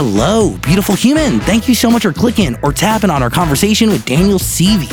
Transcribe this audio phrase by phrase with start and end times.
[0.00, 1.40] Hello, beautiful human.
[1.40, 4.88] Thank you so much for clicking or tapping on our conversation with Daniel Seavey.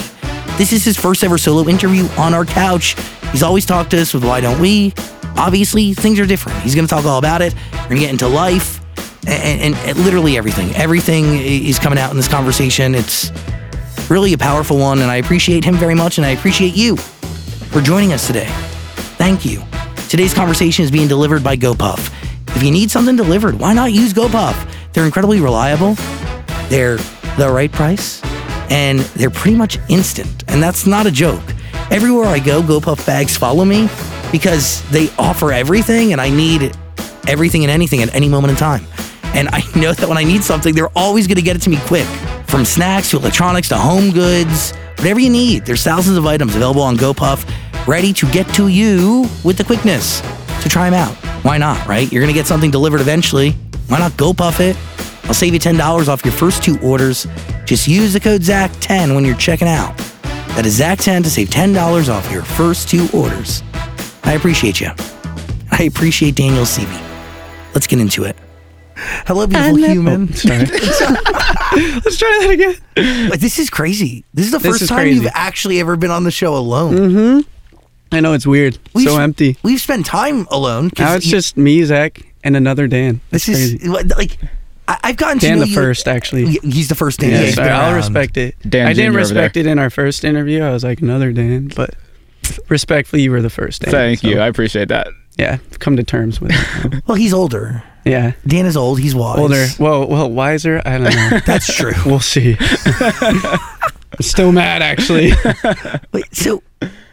[0.57, 2.95] This is his first ever solo interview on our couch.
[3.31, 4.95] He's always talked to us with Why Don't We?
[5.37, 6.57] Obviously, things are different.
[6.61, 7.53] He's going to talk all about it.
[7.71, 8.81] We're going to get into life
[9.27, 10.73] and, and, and literally everything.
[10.73, 12.95] Everything is coming out in this conversation.
[12.95, 13.31] It's
[14.09, 17.79] really a powerful one, and I appreciate him very much, and I appreciate you for
[17.79, 18.47] joining us today.
[19.19, 19.61] Thank you.
[20.09, 22.11] Today's conversation is being delivered by GoPuff.
[22.55, 24.71] If you need something delivered, why not use GoPuff?
[24.95, 25.95] They're incredibly reliable,
[26.69, 26.95] they're
[27.37, 28.23] the right price,
[28.69, 30.45] and they're pretty much instant.
[30.47, 31.43] And that's not a joke.
[31.91, 33.89] Everywhere I go, GoPuff bags follow me
[34.31, 36.77] because they offer everything, and I need
[37.27, 38.85] everything and anything at any moment in time.
[39.33, 41.69] And I know that when I need something, they're always going to get it to
[41.69, 42.07] me quick.
[42.47, 46.81] From snacks to electronics to home goods, whatever you need, there's thousands of items available
[46.81, 47.45] on GoPuff,
[47.85, 50.21] ready to get to you with the quickness
[50.61, 51.13] So try them out.
[51.43, 52.09] Why not, right?
[52.11, 53.55] You're going to get something delivered eventually.
[53.87, 54.77] Why not GoPuff it?
[55.25, 57.27] I'll save you $10 off your first two orders.
[57.65, 59.97] Just use the code ZAC10 when you're checking out.
[60.55, 63.63] That is ZAC10 to save $10 off your first two orders.
[64.23, 64.89] I appreciate you.
[65.71, 67.01] I appreciate Daniel Seavey.
[67.73, 68.35] Let's get into it.
[69.27, 70.33] Hello, beautiful human.
[70.33, 70.59] Sorry.
[70.65, 73.29] Let's try that again.
[73.29, 74.23] Like, this is crazy.
[74.33, 75.21] This is the This first is time crazy.
[75.21, 76.93] you've actually ever been on the show alone.
[76.95, 78.15] Mm-hmm.
[78.15, 78.77] I know it's weird.
[78.93, 79.57] We've- so empty.
[79.63, 80.89] We've spent time alone.
[80.91, 83.19] 'cause Now it's you- just me, Zach, and another Dan.
[83.31, 84.05] this That's is crazy.
[84.15, 84.37] like
[84.87, 86.45] I, I've gotten to Dan know the you- first, actually.
[86.63, 87.31] He's the first Dan.
[87.31, 88.55] Yeah, he's I'll respect it.
[88.67, 89.17] Dan I didn't Jr.
[89.19, 90.61] respect it in our first interview.
[90.61, 91.95] I was like another Dan, but
[92.69, 93.91] respectfully, you were the first Dan.
[93.91, 94.39] Thank so, you.
[94.39, 95.07] I appreciate that.
[95.37, 97.03] yeah, come to terms with it.
[97.07, 97.83] Well, he's older.
[98.05, 98.99] yeah, Dan is old.
[98.99, 99.39] He's wise.
[99.39, 99.65] older.
[99.79, 100.81] Well, well, wiser.
[100.85, 101.39] I don't know.
[101.45, 101.93] That's true.
[102.05, 102.55] we'll see.
[104.17, 105.31] I'm still mad, actually.
[106.13, 106.61] Wait, so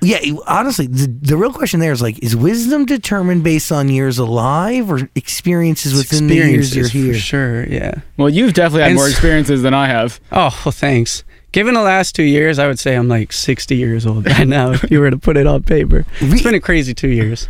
[0.01, 4.19] yeah, honestly, the, the real question there is like, is wisdom determined based on years
[4.19, 7.15] alive or experiences within the years you're here?
[7.15, 8.01] For sure, yeah.
[8.17, 10.21] Well, you've definitely had And more experiences than I have.
[10.33, 11.23] Oh, well, thanks.
[11.53, 14.73] Given the last two years, I would say I'm like 60 years old right now
[14.73, 16.05] if you were to put it on paper.
[16.21, 17.49] It's been a crazy two years.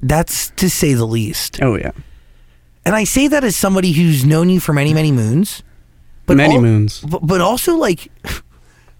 [0.00, 1.60] That's to say the least.
[1.62, 1.92] Oh, yeah.
[2.84, 5.62] And I say that as somebody who's known you for many, many moons.
[6.26, 7.00] But Many al- moons.
[7.00, 8.12] But, but also like,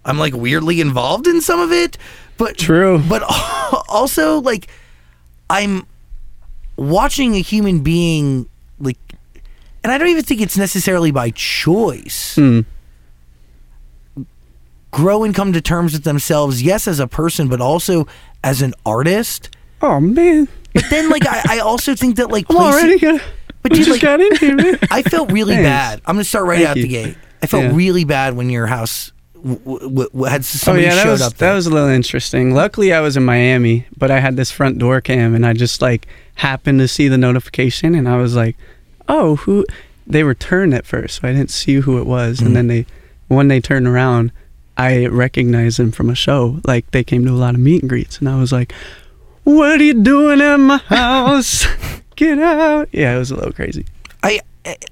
[0.04, 1.98] I'm like weirdly involved in some of it.
[2.38, 3.02] But True.
[3.08, 3.22] But
[3.88, 4.68] also like,
[5.50, 5.86] I'm
[6.76, 8.98] watching a human being like,
[9.82, 12.34] and I don't even think it's necessarily by choice.
[12.36, 12.60] Hmm.
[14.92, 18.08] Grow and come to terms with themselves, yes, as a person, but also
[18.42, 19.48] as an artist.
[19.82, 20.48] Oh, man.
[20.74, 22.98] But then, like, I, I also think that like I'm already.
[22.98, 23.22] But
[23.66, 24.78] I dude, just like, got in here, man.
[24.90, 25.68] I felt really Thanks.
[25.68, 26.00] bad.
[26.06, 26.82] I'm gonna start right Thank out you.
[26.82, 27.16] the gate.
[27.42, 27.70] I felt Yeah.
[27.76, 29.78] really bad when your house w-
[30.10, 31.34] w- had Oh yeah, that showed was up.
[31.34, 32.54] that was a little interesting.
[32.54, 35.80] Luckily, I was in Miami, but I had this front door cam, and I just
[35.82, 36.06] like
[36.36, 38.56] happened to see the notification, and I was like,
[39.08, 39.64] "Oh, who?"
[40.06, 42.46] They were turned at first, so I didn't see who it was, Mhm.
[42.46, 42.86] and then they,
[43.28, 44.32] when they turned around,
[44.76, 46.60] I recognized them from a show.
[46.66, 48.72] Like they came to a lot of meet and greets, and I was like,
[49.44, 51.66] "What are you doing in my house?
[52.16, 53.84] Get out!" Yeah, it was a little crazy.
[54.22, 54.40] I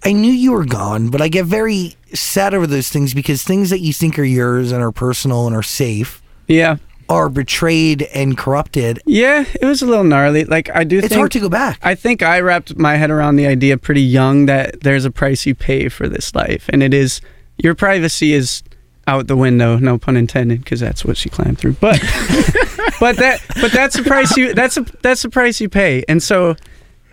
[0.05, 3.71] I- knew you were gone, but I get very sad over those things because things
[3.71, 6.77] that you think are yours and are personal and are safe Yeah,
[7.09, 9.01] are betrayed and corrupted.
[9.07, 10.45] yeah, it was a little gnarly.
[10.45, 11.78] Like I do It's think hard to go back.
[11.83, 15.45] I think I wrapped my head around the idea pretty young that there's a price
[15.47, 17.21] you pay for this life, and it is
[17.59, 18.62] your privacy is
[19.07, 19.77] out the window.
[19.78, 21.73] No pun intended, because that's what she climbed through.
[21.81, 21.99] But
[23.01, 26.05] but that but that's the price you that's a that's the price you pay.
[26.09, 26.57] And so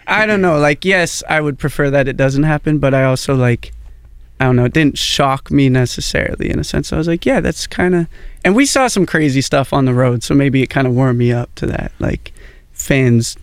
[0.08, 0.58] I don't know.
[0.60, 3.72] Like yes, I would prefer that it doesn't happen, but I also like
[4.40, 4.66] I don't know.
[4.66, 6.92] It didn't shock me necessarily in a sense.
[6.92, 8.08] I was like, yeah, that's kind of.
[8.44, 11.18] And we saw some crazy stuff on the road, so maybe it kind of warmed
[11.20, 11.92] me up to that.
[12.00, 12.34] Like
[12.74, 13.38] fans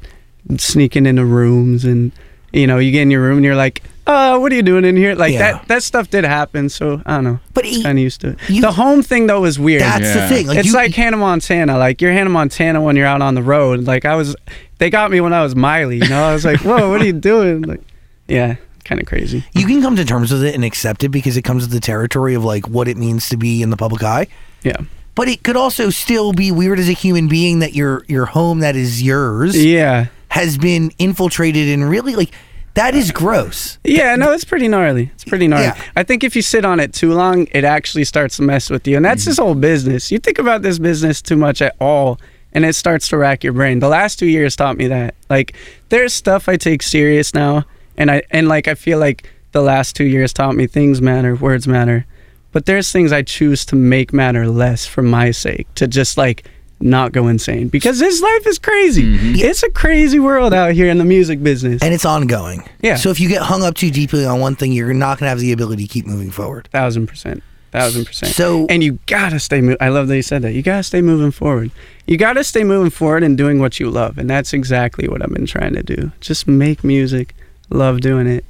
[0.59, 2.13] sneaking into rooms, and
[2.53, 4.85] you know, you get in your room and you're like, "Uh, what are you doing
[4.85, 5.53] in here?" Like Yeah.
[5.53, 5.69] that.
[5.69, 7.41] That stuff did happen, so I don't know.
[7.55, 8.39] But he- kind of used to it.
[8.49, 9.81] you- the home thing though was weird.
[9.83, 10.47] That's the thing.
[10.47, 11.79] Like it's you, like Hannah Montana.
[11.79, 13.85] Like you're Hannah Montana when you're out on the road.
[13.85, 14.37] Like I was,
[14.83, 15.99] they got me when I was Miley.
[15.99, 17.83] You know, I was like, "Whoa, what are you doing?" Like,
[18.27, 19.45] yeah, kind of crazy.
[19.53, 21.79] you can come to terms with it and accept it because it comes with the
[21.79, 24.27] territory of like what it means to be in the public eye.
[24.65, 24.79] Yeah.
[25.15, 28.59] But it could also still be weird as a human being that your your home
[28.59, 30.07] that is yours Yeah.
[30.29, 32.33] has been infiltrated and really like
[32.75, 33.79] that is gross.
[33.85, 35.13] Yeah, no, it's pretty gnarly.
[35.15, 35.67] It's pretty gnarly.
[35.67, 35.81] Yeah.
[35.95, 38.89] I think if you sit on it too long, it actually starts to mess with
[38.89, 38.97] you.
[38.97, 39.31] And that's mm-hmm.
[39.31, 40.11] this whole business.
[40.11, 42.19] You think about this business too much at all,
[42.55, 43.79] and it starts to rack your brain.
[43.79, 45.15] The last two years taught me that.
[45.31, 45.55] Like,
[45.89, 47.65] there's stuff I take serious now,
[47.97, 51.35] and I and like I feel like the last two years taught me things matter,
[51.35, 52.07] words matter.
[52.53, 56.47] But there's things I choose to make matter less for my sake, to just like
[56.81, 59.05] not go insane because this life is crazy.
[59.05, 59.35] Mm-hmm.
[59.37, 61.81] It's a crazy world out here in the music business.
[61.83, 62.69] and it's ongoing.
[62.81, 62.97] Yeah.
[62.97, 65.31] So if you get hung up too deeply on one thing, you're not going to
[65.31, 66.69] have the ability to keep moving forward.
[66.73, 67.43] Thousand percent.
[67.73, 68.35] Thousand percent.
[68.35, 69.61] So- and you gotta stay.
[69.63, 70.53] Mo- I love that you said that.
[70.53, 71.71] You gotta stay moving forward.
[72.07, 75.33] You gotta stay moving forward and doing what you love, and that's exactly what I've
[75.33, 76.13] been trying to do.
[76.21, 77.35] Just make music,
[77.71, 78.45] love doing it.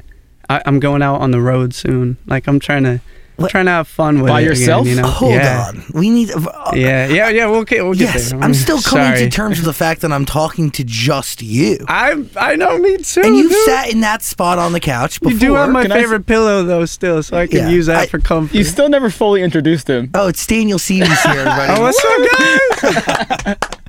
[0.50, 2.16] I, I'm going out on the road soon.
[2.26, 3.00] Like I'm trying to,
[3.36, 4.86] What- trying to have fun with By it again, yourself?
[4.86, 5.06] you know?
[5.06, 5.64] Hold yeah.
[5.68, 5.84] on.
[5.94, 6.30] We need.
[6.30, 7.46] Uh, Yeah, yeah, yeah.
[7.46, 8.40] We'll get, we'll get Yes, there.
[8.40, 9.18] I'm still coming Sorry.
[9.20, 11.78] to terms with the fact that I'm talking to just you.
[11.88, 13.22] I I know me too.
[13.24, 13.64] And you've dude.
[13.64, 15.32] sat in that spot on the couch before.
[15.32, 17.68] You do have my Can I s- favorite pillow though, still, so I can Yeah,
[17.70, 18.54] use that I- for comfort.
[18.54, 20.10] You still never fully introduced him.
[20.14, 21.72] oh, it's Daniel Stevens here, everybody.
[21.74, 23.56] oh, what's up, guys?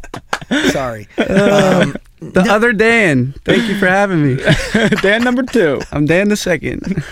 [0.72, 1.08] Sorry.
[1.18, 1.96] Um,
[2.32, 3.34] the other Dan.
[3.44, 4.42] Thank you for having me.
[5.02, 5.82] Dan number two.
[5.92, 7.04] I'm Dan the second.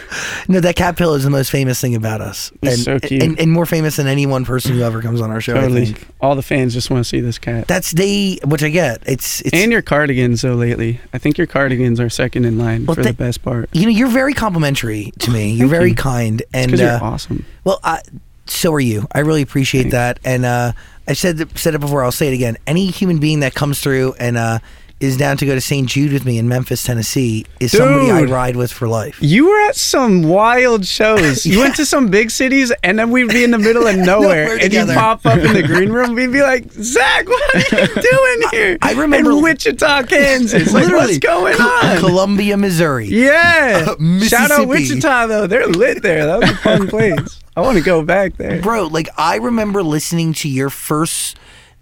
[0.47, 2.49] no, that cat pillow is the most famous thing about us.
[2.61, 3.21] It's and, so cute.
[3.21, 5.57] And, and more famous than any one person who ever comes on our show.
[5.57, 5.87] I Totally.
[5.87, 6.07] think.
[6.21, 7.67] All the fans just want to see this cat.
[7.67, 9.03] That's they, which I get.
[9.05, 9.53] It's it's.
[9.53, 11.01] and your cardigans though lately.
[11.13, 13.69] I think your cardigans are second in line Well, for thank- the best part.
[13.73, 15.51] you know, you're very complimentary to me.
[15.51, 15.95] You're very you.
[15.95, 17.45] kind, and Because uh, you're awesome.
[17.65, 18.01] Well, I,
[18.45, 19.07] so are you.
[19.11, 19.93] I really appreciate Thanks.
[19.93, 20.19] that.
[20.23, 20.71] And uh,
[21.11, 22.03] I said said it before.
[22.03, 22.57] I'll say it again.
[22.65, 24.59] Any human being that comes through and uh,
[25.01, 25.89] is down to go to St.
[25.89, 28.29] Jude with me in Memphis, Tennessee, is somebody I Dude.
[28.29, 29.17] ride with for life.
[29.19, 31.43] You were at some wild shows.
[31.51, 34.45] You went to some big cities, and then we'd be in the middle of nowhere,
[34.45, 34.93] Nowhere and you together.
[34.93, 36.13] pop up in the green room.
[36.15, 40.71] We'd be like, "Zach, what are you doing here?" I remember- in Wichita, Kansas.
[40.71, 41.97] Like, what's going Co- on?
[41.97, 43.07] Columbia, Missouri.
[43.07, 43.81] yeah.
[43.81, 44.53] Uh, Shout Mississippi.
[44.53, 45.47] out Wichita though.
[45.47, 46.25] They're lit there.
[46.27, 47.40] That was a fun place.
[47.55, 48.61] I want to go back there.
[48.61, 51.37] Bro, like I remember listening to your first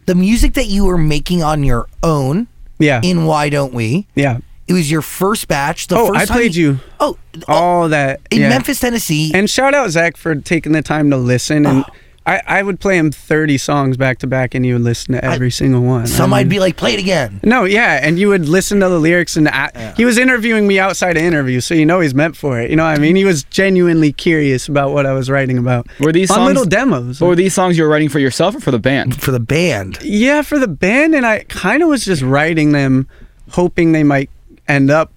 [0.06, 2.48] the music that you were making on your own
[2.80, 3.00] Yeah.
[3.04, 4.08] in Why Don't We?
[4.16, 4.40] yeah.
[4.68, 5.88] It was your first batch.
[5.88, 6.80] The Oh, first I played you.
[7.00, 7.18] Oh,
[7.48, 8.50] oh, All that in yeah.
[8.50, 9.32] Memphis, Tennessee.
[9.34, 11.66] And shout out Zach for taking the time to listen.
[11.66, 11.94] And Oh.
[12.30, 15.26] I, I would play him 30 songs back to back, and he would listen to
[15.26, 16.06] every single one.
[16.08, 17.40] some I I'd mean- be like, play it again.
[17.44, 20.78] No, yeah, and you would listen to the lyrics, and a he was interviewing me
[20.80, 22.70] outside of interviews, so you know he's meant for it.
[22.70, 23.16] You know what I mean?
[23.16, 25.88] He was genuinely curious about what I was writing about.
[26.00, 27.20] Were these on songs- little demos?
[27.20, 29.20] Were these songs you were writing for yourself or for the band?
[29.22, 29.98] For the band.
[30.04, 33.08] yeah, for the band, and I kind of was just writing them,
[33.52, 34.30] hoping they might
[34.68, 35.12] end up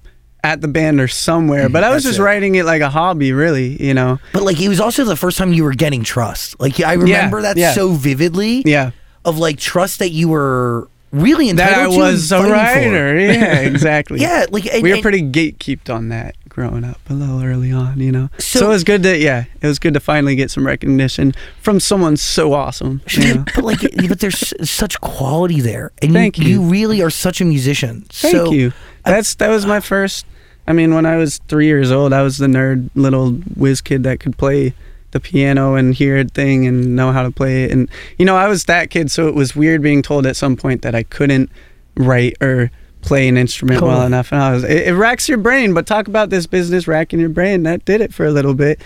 [0.44, 1.68] at the band or somewhere.
[1.68, 2.22] But I was Mm, That's just it.
[2.22, 3.82] writing it like a hobby, really.
[3.82, 4.18] You know?
[4.32, 6.58] But like it was also the first time you were getting trust.
[6.60, 7.72] Like I remember that yeah.
[7.72, 8.62] so vividly.
[8.66, 8.90] Yeah.
[9.24, 12.48] Of like trust that you were really entitled That I to was a fighting
[12.92, 12.96] for.
[12.96, 13.16] writer.
[13.20, 14.20] Yeah, exactly.
[14.22, 17.98] Yeah, like and, we were pretty gatekeeped on that growing up a little early on,
[18.00, 18.28] you know.
[18.38, 21.34] So, So- it was good to yeah, it was good to finally get some recognition
[21.60, 23.00] from someone so awesome.
[23.10, 23.44] You know?
[23.54, 26.62] but like, but there's such quality there, and Thank you, you.
[26.62, 28.06] really are such a musician.
[28.08, 28.72] Thank so, you.
[29.04, 30.26] That's that was my first.
[30.66, 34.04] I mean, when I was three years old, I was the nerd little whiz kid
[34.04, 34.74] that could play
[35.10, 37.70] the piano and hear a thing and know how to play it.
[37.70, 37.88] And
[38.18, 40.82] you know, I was that kid, so it was weird being told at some point
[40.82, 41.50] that I couldn't
[41.96, 42.70] write or
[43.02, 44.32] play an instrument well enough.
[44.32, 45.74] And I was, it, it racks your brain.
[45.74, 47.64] But talk about this business racking your brain.
[47.64, 48.80] That did it for a little bit,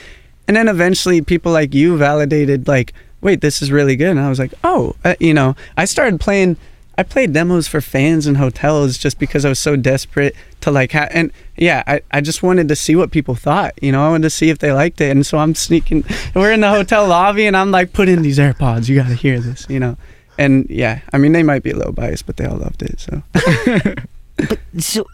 [0.48, 4.10] and then eventually people like you validated like, wait, this is really good.
[4.10, 6.56] And I was like, oh, uh, you know, I started playing.
[6.98, 10.92] I played demos for fans in hotels just because I was so desperate to like
[10.92, 14.08] ha- and yeah, I, I just wanted to see what people thought, you know, I
[14.08, 15.10] wanted to see if they liked it.
[15.10, 16.04] And so I'm sneaking
[16.34, 19.40] we're in the hotel lobby and I'm like put in these AirPods, you gotta hear
[19.40, 19.96] this, you know.
[20.38, 22.98] And yeah, I mean they might be a little biased, but they all loved it.
[23.00, 23.22] So
[24.36, 25.06] But so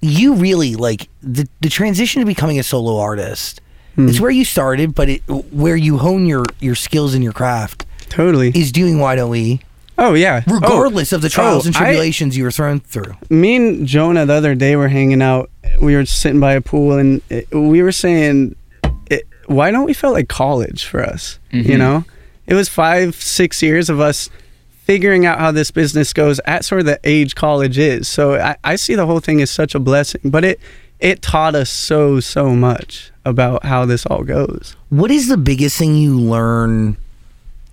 [0.00, 3.60] you really like the the transition to becoming a solo artist.
[3.96, 4.08] Hmm.
[4.08, 7.84] It's where you started, but it, where you hone your your skills and your craft
[8.08, 8.52] totally.
[8.54, 9.60] is doing Why Don't We,
[9.98, 10.42] Oh yeah.
[10.46, 13.14] Oh, regardless of the trials oh, and I- tribulations you were thrown through.
[13.30, 15.50] me and Jonah the other day were hanging out.
[15.80, 18.54] We were sitting by a pool, and it, we were saying,
[19.10, 21.78] it, "Why don't we feel like college for us?" You Mhm.
[21.78, 22.04] know,
[22.46, 24.30] it was five, six years of us
[24.84, 28.08] figuring out how this business goes at sort of the age college is.
[28.08, 30.60] So I, I see the whole thing as such a blessing, but it
[31.00, 34.74] it taught us so so much about how this all goes.
[34.88, 36.96] What is the biggest thing you learn?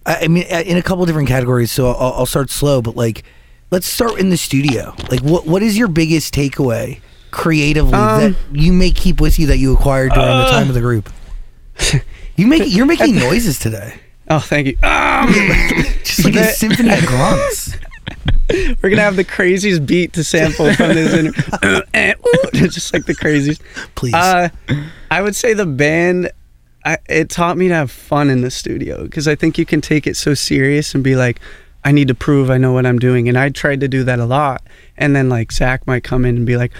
[0.05, 1.71] I mean, uh, in a couple different categories.
[1.71, 3.23] So I'll, I'll start slow, but like,
[3.71, 4.93] let's start in the studio.
[5.09, 6.99] Like, what what is your biggest takeaway
[7.31, 10.67] creatively Um, that you may keep with you that you acquired during the uh, time
[10.69, 11.09] of the group?
[12.37, 13.93] You make you're making noises today,
[14.29, 14.77] Oh, thank you.
[14.83, 15.31] Um,
[16.03, 17.77] just like a symphony of grunts.
[18.83, 22.67] we're gonna have the craziest beat to sample from this interview.
[22.67, 23.61] just like the craziest.
[23.95, 24.49] Please, Uh,
[25.09, 26.29] I would say the band.
[26.85, 29.81] I, it taught me to have fun in the studio because I think you can
[29.81, 31.39] take it so serious and be like,
[31.83, 34.19] I need to prove I know what I'm doing, and I tried to do that
[34.19, 34.63] a lot.
[34.97, 36.71] And then like Zach might come in and be like,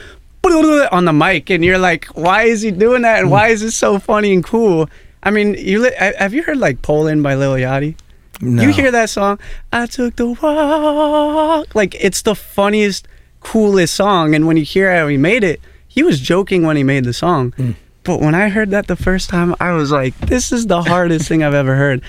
[0.44, 3.20] on the mic, and you're like, why is he doing that?
[3.20, 4.90] And why is this so funny and cool?
[5.24, 7.98] I mean, you li- have you heard like Poland by Lil Yachty?
[8.42, 8.62] No.
[8.62, 9.40] You hear that song?
[9.74, 11.74] I took the walk.
[11.74, 13.08] Like it's the funniest,
[13.40, 14.36] coolest song.
[14.36, 17.14] And when you hear how he made it, he was joking when he made the
[17.14, 17.54] song.
[17.54, 17.76] Mm.
[18.06, 21.28] But when I heard that the first time, I was like, this is the hardest
[21.28, 22.02] thing I've ever heard.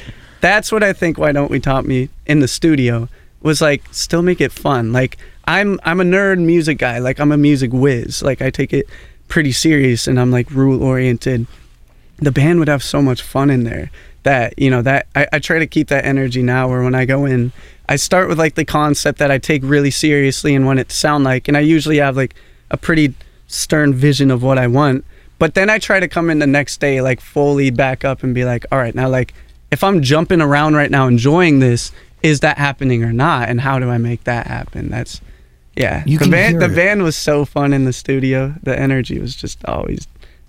[0.42, 3.08] That's what I think why don't we taught me in the studio
[3.40, 4.92] was like still make it fun.
[4.92, 6.98] Like I'm I'm a nerd music guy.
[6.98, 8.22] Like I'm a music whiz.
[8.22, 8.86] Like I take it
[9.28, 11.46] pretty serious and I'm like rule oriented.
[12.18, 13.90] The band would have so much fun in there
[14.24, 17.04] that you know that I, I try to keep that energy now where when I
[17.06, 17.52] go in
[17.88, 20.96] I start with like the concept that I take really seriously and want it to
[20.96, 22.34] sound like and I usually have like
[22.70, 23.14] a pretty
[23.46, 25.04] stern vision of what I want
[25.38, 28.34] but then I try to come in the next day like fully back up and
[28.34, 29.34] be like all right now like
[29.70, 33.48] if I'm jumping around right now enjoying this is that happening or not?
[33.48, 34.88] And how do I make that happen?
[34.88, 35.20] That's
[35.74, 36.02] yeah.
[36.06, 38.54] You the band the band was so fun in the studio.
[38.62, 40.06] The energy was just always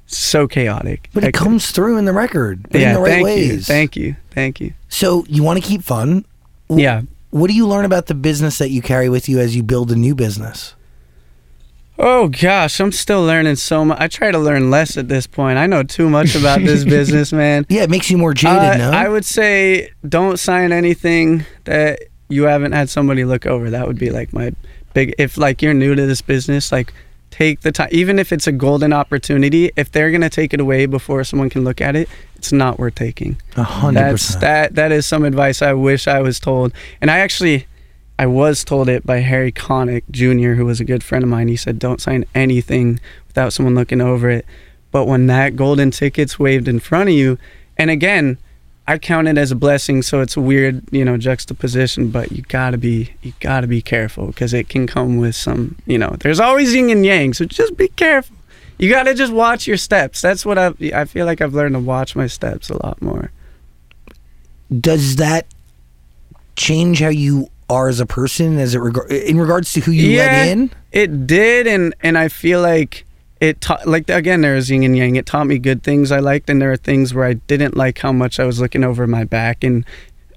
[0.08, 1.10] so chaotic.
[1.14, 3.50] But it comes through in the record in the right thank ways.
[3.50, 4.16] you thank you.
[4.32, 4.74] Thank you.
[4.90, 6.26] So you want to keep fun.
[6.70, 7.04] Yeah.
[7.30, 9.92] What do you learn about the business that you carry with you as you build
[9.92, 10.74] a new business?
[12.00, 13.98] Oh gosh, I'm still learning so much.
[14.00, 15.58] I try to learn less at this point.
[15.58, 17.66] I know too much about this business, man.
[17.70, 18.92] Yeah, it makes you more jaded, Uh, no?
[18.92, 22.00] I would say don't sign anything that
[22.30, 23.70] you haven't had somebody look over.
[23.72, 24.52] That would be like my
[24.94, 25.16] big.
[25.18, 26.94] If like you're new to this business, like
[27.32, 27.90] take the time.
[27.92, 31.64] Even if it's a golden opportunity, if they're gonna take it away before someone can
[31.64, 33.42] look at it, it's not worth taking.
[33.56, 34.42] A hundred percent.
[34.42, 34.76] that.
[34.76, 36.74] That is some advice I wish I was told.
[37.02, 37.66] And I actually,
[38.20, 41.48] I was told it by Harry Connick Jr., who was a good friend of mine.
[41.48, 44.46] He said, "Don't sign anything without someone looking over it."
[44.92, 47.38] But when that golden ticket's waved in front of you,
[47.78, 48.38] and again,
[48.88, 50.02] I count it as a blessing.
[50.02, 52.10] So it's a weird, you know, juxtaposition.
[52.10, 55.98] But you gotta be, you gotta be careful because it can come with some, you
[55.98, 56.16] know.
[56.20, 57.34] There's always yin and yang.
[57.34, 58.36] So just be careful.
[58.80, 60.22] You gotta just watch your steps.
[60.22, 60.74] That's what I.
[60.94, 63.32] I feel like I've learned to watch my steps a lot more.
[64.82, 65.48] Does that
[66.56, 70.18] change how you are as a person, as it reg- in regards to who you
[70.18, 70.72] let in?
[70.92, 73.06] It did, and and I feel like
[73.40, 75.16] it taught like again there was yin and yang.
[75.16, 78.00] It taught me good things I liked, and there are things where I didn't like
[78.00, 79.86] how much I was looking over my back, and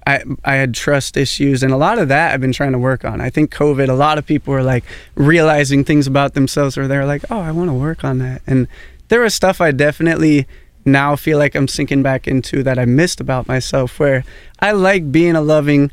[0.05, 3.05] I I had trust issues, and a lot of that I've been trying to work
[3.05, 3.21] on.
[3.21, 4.83] I think COVID, a lot of people were like
[5.15, 8.67] realizing things about themselves, where they're like, oh, I want to work on that, and
[9.07, 10.47] there was stuff I definitely
[10.83, 14.23] now feel like I'm sinking back into that I missed about myself, where
[14.59, 15.91] I like being a loving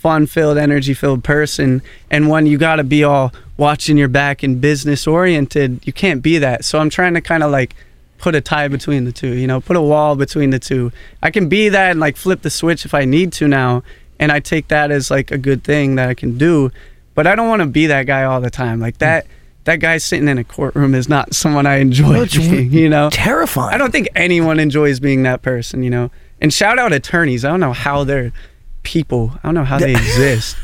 [0.00, 1.82] fun filled, energy filled person.
[2.10, 6.22] And when you got to be all watching your back and business oriented, you can't
[6.22, 6.64] be that.
[6.64, 7.76] So I'm trying to kind of like
[8.16, 10.90] put a tie between the two, you know, put a wall between the two.
[11.22, 13.82] I can be that and like flip the switch if I need to now.
[14.18, 16.70] And I take that as like a good thing that I can do.
[17.14, 18.80] But I don't want to be that guy all the time.
[18.80, 19.26] Like that.
[19.64, 23.10] That guy sitting in a courtroom is not someone I enjoy No, being, you know.
[23.10, 23.74] Terrifying.
[23.74, 26.10] I don't think anyone enjoys being that person, you know.
[26.40, 27.44] And shout out attorneys.
[27.44, 28.32] I don't know how they're
[28.82, 29.32] people.
[29.42, 30.56] I don't know how they exist.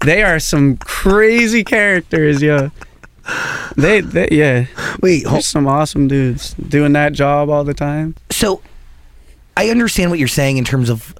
[0.00, 2.70] They are some crazy characters, yo.
[3.76, 4.66] They, they yeah.
[5.02, 8.14] Wait, hold, some awesome dudes doing that job all the time.
[8.30, 8.62] so
[9.56, 11.14] I understand what you're saying in terms of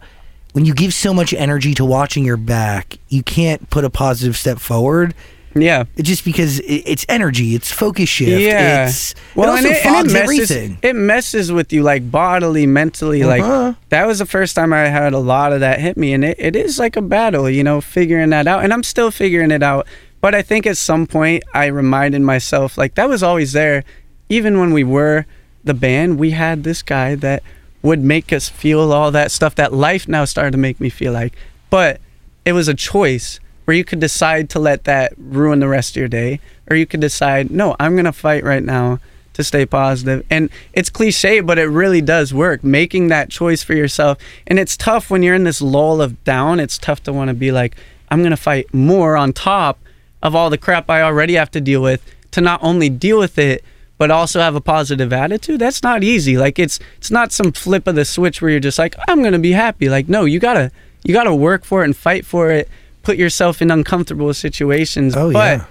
[0.53, 4.37] when you give so much energy to watching your back, you can't put a positive
[4.37, 5.15] step forward.
[5.57, 5.85] Yeah.
[5.97, 8.43] It's just because it's energy, it's focus shift.
[8.43, 8.89] Yeah.
[8.89, 10.79] It's, well, it also and it, and it messes, everything.
[10.83, 13.23] It messes with you like bodily, mentally.
[13.23, 13.69] Uh-huh.
[13.69, 16.25] Like that was the first time I had a lot of that hit me, and
[16.25, 18.65] it, it is like a battle, you know, figuring that out.
[18.65, 19.87] And I'm still figuring it out.
[20.21, 23.85] But I think at some point I reminded myself like that was always there.
[24.29, 25.25] Even when we were
[25.65, 27.43] the band, we had this guy that
[27.83, 31.13] would make us feel all that stuff that life now started to make me feel
[31.13, 31.35] like.
[31.71, 32.01] But
[32.45, 35.97] it was a choice where you could decide to let that ruin the rest of
[36.01, 39.01] your day, or you could decide, no, I'm gonna fight right now
[39.35, 40.25] to stay positive.
[40.31, 42.65] And it's cliche, but it really does work.
[42.65, 46.59] Making that choice for yourself, and it's tough when you're in this lull of down.
[46.59, 47.77] It's tough to want to be like,
[48.11, 49.79] I'm gonna fight more on top
[50.23, 53.39] of all the crap I already have to deal with to not only deal with
[53.39, 53.65] it
[53.99, 57.87] but also have a positive attitude that's not easy like it's it's not some flip
[57.87, 60.71] of the switch where you're just like i'm gonna be happy like no you gotta
[61.05, 62.69] you gotta work for it and fight for it
[63.07, 65.65] put yourself in uncomfortable situations Oh, but yeah.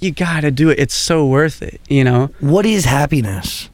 [0.00, 0.78] you gotta do it.
[0.84, 2.30] It's so worth it you know?
[2.40, 3.70] What is happiness?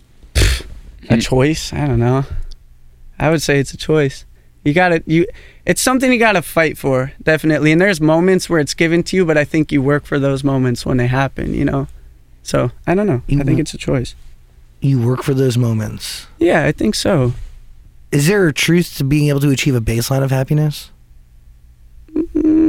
[1.11, 1.73] a choice?
[1.73, 2.25] I don't know.
[3.19, 4.27] I would say it's a choice.
[4.65, 5.27] You gotta you
[5.65, 7.73] it's something you gotta fight for definitely.
[7.73, 10.45] And there's moments where it's given to you but i think you work for those
[10.45, 11.89] moments when they happen you know?
[12.43, 13.23] So i don't know.
[13.27, 14.15] You i think it's a choice.
[14.81, 16.27] You work for those moments.
[16.39, 17.33] yeah i think so.
[18.13, 20.91] Is there a truth to being able to achieve a baseline of happiness?
[22.15, 22.68] Mm,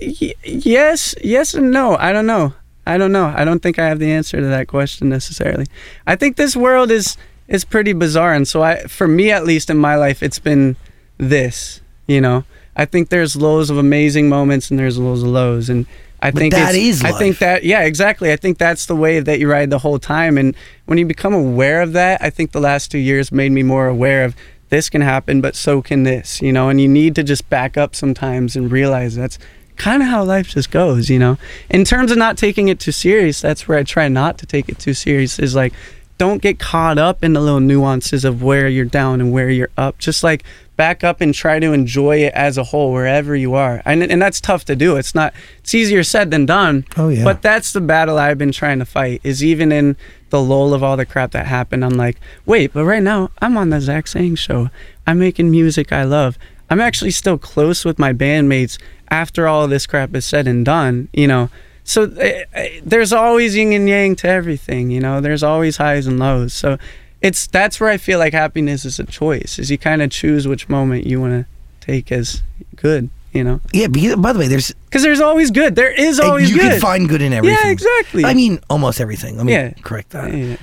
[0.00, 1.96] y- yes, yes and no.
[1.96, 2.54] I don't know.
[2.86, 3.32] I don't know.
[3.34, 5.66] I don't think I have the answer to that question necessarily.
[6.06, 7.16] I think this world is
[7.48, 10.76] is pretty bizarre, and so I, for me at least in my life, it's been
[11.18, 11.80] this.
[12.06, 12.44] You know,
[12.76, 15.86] I think there's lows of amazing moments and there's lows of lows, and
[16.20, 18.32] I But think that is I think that yeah, exactly.
[18.32, 20.54] I think that's the way that you ride the whole time, and
[20.86, 23.86] when you become aware of that, I think the last two years made me more
[23.86, 24.34] aware of
[24.68, 26.42] this can happen, but so can this.
[26.42, 29.38] You know, and you need to just back up sometimes and realize that's
[29.76, 31.10] kind of how life just goes.
[31.10, 31.38] You know,
[31.70, 34.68] in terms of not taking it too serious, that's where I try not to take
[34.68, 35.38] it too serious.
[35.38, 35.72] Is like
[36.16, 39.70] don't get caught up in the little nuances of where you're down and where you're
[39.76, 39.98] up.
[39.98, 40.44] Just like
[40.76, 43.82] back up and try to enjoy it as a whole wherever you are.
[43.84, 44.96] And and that's tough to do.
[44.96, 46.84] It's not it's easier said than done.
[46.96, 47.24] Oh, yeah.
[47.24, 49.20] But that's the battle I've been trying to fight.
[49.24, 49.96] Is even in
[50.30, 53.56] the lull of all the crap that happened, I'm like, wait, but right now I'm
[53.56, 54.70] on the Zach Sang show.
[55.06, 56.38] I'm making music I love.
[56.70, 58.78] I'm actually still close with my bandmates
[59.10, 61.50] after all of this crap is said and done, you know.
[61.84, 65.20] So eh, eh, there's always yin and yang to everything, you know.
[65.20, 66.54] There's always highs and lows.
[66.54, 66.78] So
[67.20, 69.58] it's that's where I feel like happiness is a choice.
[69.58, 71.46] Is you kind of choose which moment you want to
[71.86, 72.42] take as
[72.76, 73.60] good, you know.
[73.74, 73.88] Yeah.
[73.88, 75.76] Because, by the way, there's Because there's always good.
[75.76, 76.72] There is always you good.
[76.72, 77.58] can find good in everything.
[77.62, 78.24] Yeah, exactly.
[78.24, 79.36] I mean, almost everything.
[79.36, 79.72] Let me Yeah.
[79.82, 80.34] correct that.
[80.34, 80.56] Yeah.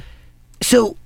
[0.62, 0.98] So,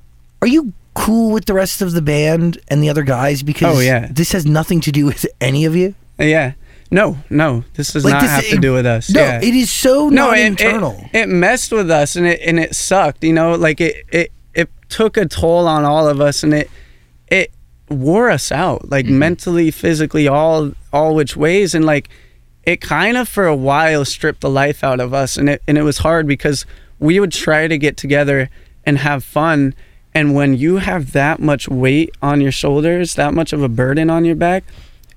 [0.41, 3.43] are you cool with the rest of the band and the other guys?
[3.43, 4.07] Because Oh, yeah.
[4.11, 5.93] this has nothing to do with any of you.
[6.17, 6.53] Yeah.
[6.91, 7.63] No, no.
[7.75, 9.09] This does Like, not this- have to do with us.
[9.09, 9.41] No, yeah.
[9.41, 10.93] it is so no, not it, internal.
[11.13, 13.23] It, it messed with us and it and it sucked.
[13.23, 16.69] You know, like it it it took a toll on all of us and it
[17.27, 17.51] it
[17.89, 19.19] wore us out, like Mm-hmm.
[19.19, 22.07] mentally, physically, all all which ways, and like
[22.63, 25.77] it kind of for a while stripped the life out of us, and it and
[25.77, 26.65] it was hard because
[26.99, 28.49] we would try to get together
[28.85, 29.73] and have fun.
[30.15, 34.09] And when you have that much weight on your shoulders, that much of a burden
[34.09, 34.63] on your back,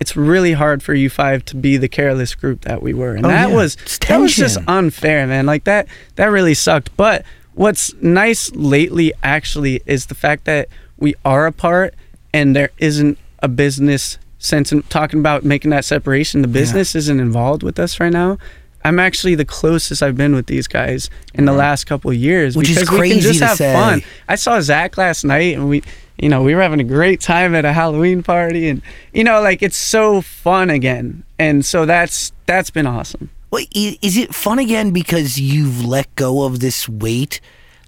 [0.01, 3.15] it's really hard for you five to be the careless group that we were.
[3.15, 3.55] And Oh, that yeah.
[3.55, 3.77] was
[4.09, 5.47] that was just unfair, man.
[5.47, 5.87] Like that
[6.17, 6.95] that really sucked.
[6.97, 7.25] But
[7.55, 11.95] what's nice lately actually is the fact that we are apart
[12.35, 16.43] and there isn't a business sense in talking about making that separation.
[16.43, 18.39] The business isn't involved with us right now.
[18.85, 22.57] I'm actually the closest I've been with these guys in the last couple of years
[22.57, 23.73] Which is because we crazy can just to have say.
[23.73, 24.03] fun.
[24.29, 25.83] I saw Zach last night and we
[26.19, 29.41] you know, we were having a great time at a Halloween party and you know,
[29.41, 31.25] like it's so fun again.
[31.39, 33.31] And so that's that's been awesome.
[33.51, 37.41] Well, is it fun again because you've let go of this weight?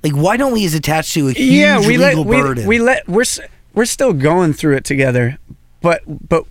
[0.03, 2.67] Like, why don't we as attached to a huge yeah, we let legal we, burden?
[2.67, 3.25] we let we're
[3.75, 5.39] we're still going through it together,
[5.83, 6.47] but but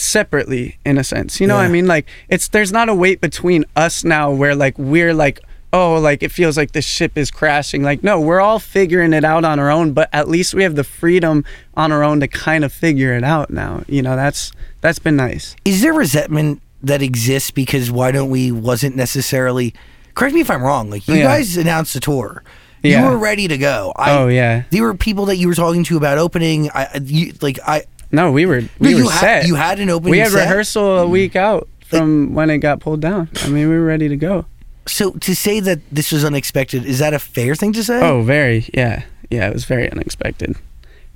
[0.00, 1.40] separately in a sense.
[1.40, 1.86] You know what I mean?
[1.86, 5.40] Like it's there's not a weight between us now where like we're like
[5.72, 7.82] oh like it feels like the ship is crashing.
[7.82, 10.74] Like no, we're all figuring it out on our own, but at least we have
[10.76, 11.44] the freedom
[11.76, 13.82] on our own to kind of figure it out now.
[13.86, 15.54] You know, that's that's been nice.
[15.64, 19.74] is there resentment that exists because why don't we wasn't necessarily
[20.14, 21.24] correct me if I'm wrong like you Yeah.
[21.24, 22.44] guys announced a tour
[22.84, 23.02] Yeah.
[23.04, 24.62] you were ready to go I, oh yeah.
[24.70, 27.82] there were people that you were talking to about opening I I- you, like I
[28.10, 29.46] No, we were we No, were had- set.
[29.46, 30.40] you had an opening We had set?
[30.40, 31.12] rehearsal a mm-hmm.
[31.12, 33.28] week out from when it got pulled down.
[33.42, 34.46] I mean, we were ready to go.
[34.86, 38.22] so to say that this was unexpected is that a fair thing to say Oh,
[38.22, 38.68] very.
[38.72, 39.02] Yeah.
[39.30, 40.56] Yeah, it was very unexpected.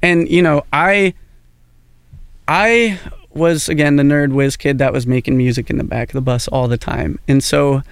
[0.02, 1.14] And you know, I
[2.48, 2.98] I
[3.30, 6.20] was again the nerd whiz kid that was making music in the back of the
[6.20, 7.18] bus all the time.
[7.28, 7.82] And so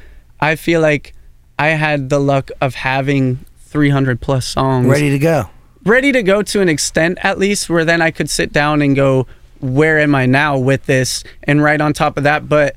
[0.40, 1.14] I feel like
[1.58, 5.48] I had the luck of having 300 plus songs ready to go
[5.84, 8.94] ready to go to an extent at least where then I could sit down and
[8.94, 9.26] go
[9.60, 11.22] where am I now with this?
[11.44, 12.48] and right on top of that.
[12.48, 12.76] But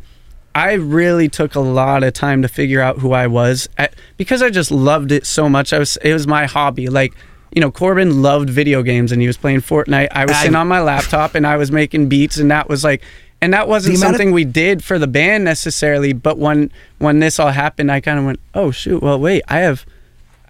[0.55, 4.41] I really took a lot of time to figure out who I was at, because
[4.41, 5.73] I just loved it so much.
[5.73, 6.87] I was it was my hobby.
[6.89, 7.13] Like
[7.55, 10.09] you know Corbin loved video games and he was playing Fortnite.
[10.11, 12.83] I was I- sitting on my laptop and I was making beats and that was
[12.83, 13.01] like
[13.41, 17.19] and that wasn't amount of- something we did for the band necessarily but when when
[17.19, 19.01] this all happened I kind of went oh shoot.
[19.01, 19.41] Well wait.
[19.47, 19.85] I have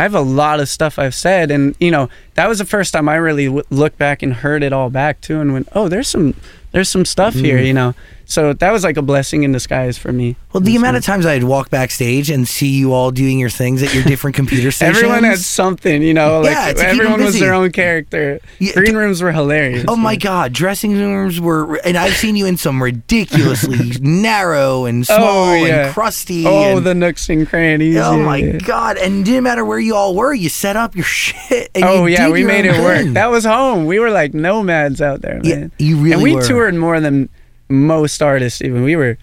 [0.03, 2.91] I have a lot of stuff I've said, and you know that was the first
[2.91, 5.87] time I really w- looked back and heard it all back too, and went, "Oh,
[5.87, 6.33] there's some,
[6.73, 7.67] there's some stuff here," Mm.
[7.67, 7.95] you know.
[8.25, 10.35] So that was like a blessing in disguise for me.
[10.53, 13.83] well the amount of times I'd walk backstage and see you all doing your things
[13.83, 16.41] at your different computer stations Everyone had something, you know.
[16.41, 18.39] Like Yeah, to keep 'em everyone was their own character.
[18.59, 19.85] Yeah, Green rooms were hilarious.
[19.87, 20.53] Oh my God!
[20.53, 25.53] Dressing rooms were, and I've seen you in some ridiculously narrow and oh, small Oh
[25.55, 26.45] yeah, and crusty.
[26.47, 27.97] Oh, and, the nooks and crannies.
[27.97, 28.57] oh yeah, my yeah.
[28.57, 28.97] God!
[28.97, 31.69] And it didn't matter where you all were, you set up your shit.
[31.75, 33.05] And Oh you yeah, we made it work.
[33.13, 33.85] That was home.
[33.85, 35.71] We were like nomads out there, Yeah, man.
[35.77, 36.41] you really and we were.
[36.43, 37.29] toured more than
[37.73, 38.61] most artists.
[38.61, 39.17] Even we were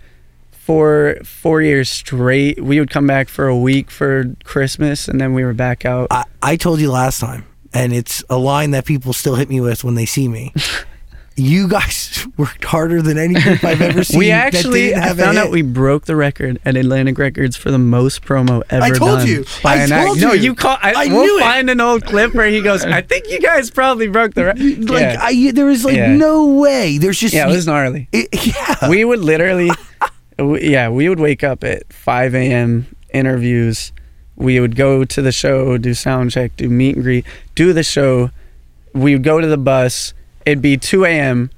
[0.51, 2.63] four four years straight.
[2.63, 6.09] We would come back for a week for Christmas, and then we were back out.
[6.11, 9.61] I, I told you last time, and it's a line that people still hit me
[9.61, 10.53] with when they see me.
[11.41, 14.19] You guys worked harder than any group I've ever seen.
[14.19, 18.23] we actually I found out we broke the record at Atlantic Records for the most
[18.23, 19.45] promo ever I told done you.
[19.65, 20.43] I told No, you.
[20.43, 20.77] you call.
[20.83, 21.43] I, I we'll knew it.
[21.43, 24.91] find an old clip where he goes, "I think you guys probably broke the record."
[24.91, 25.17] like yeah.
[25.21, 26.15] I, there was like Yeah.
[26.15, 26.99] no way.
[26.99, 28.09] There's just yeah, it was gnarly.
[28.13, 28.89] it- yeah.
[28.89, 29.71] we would literally,
[30.39, 32.87] yeah, we would wake up at 5 a.m.
[33.13, 33.93] interviews.
[34.37, 37.83] We would go to the show, do sound check, do meet and greet, do the
[37.83, 38.31] show.
[38.95, 40.15] We would go to the bus.
[40.47, 41.51] It'd be 2 a.m.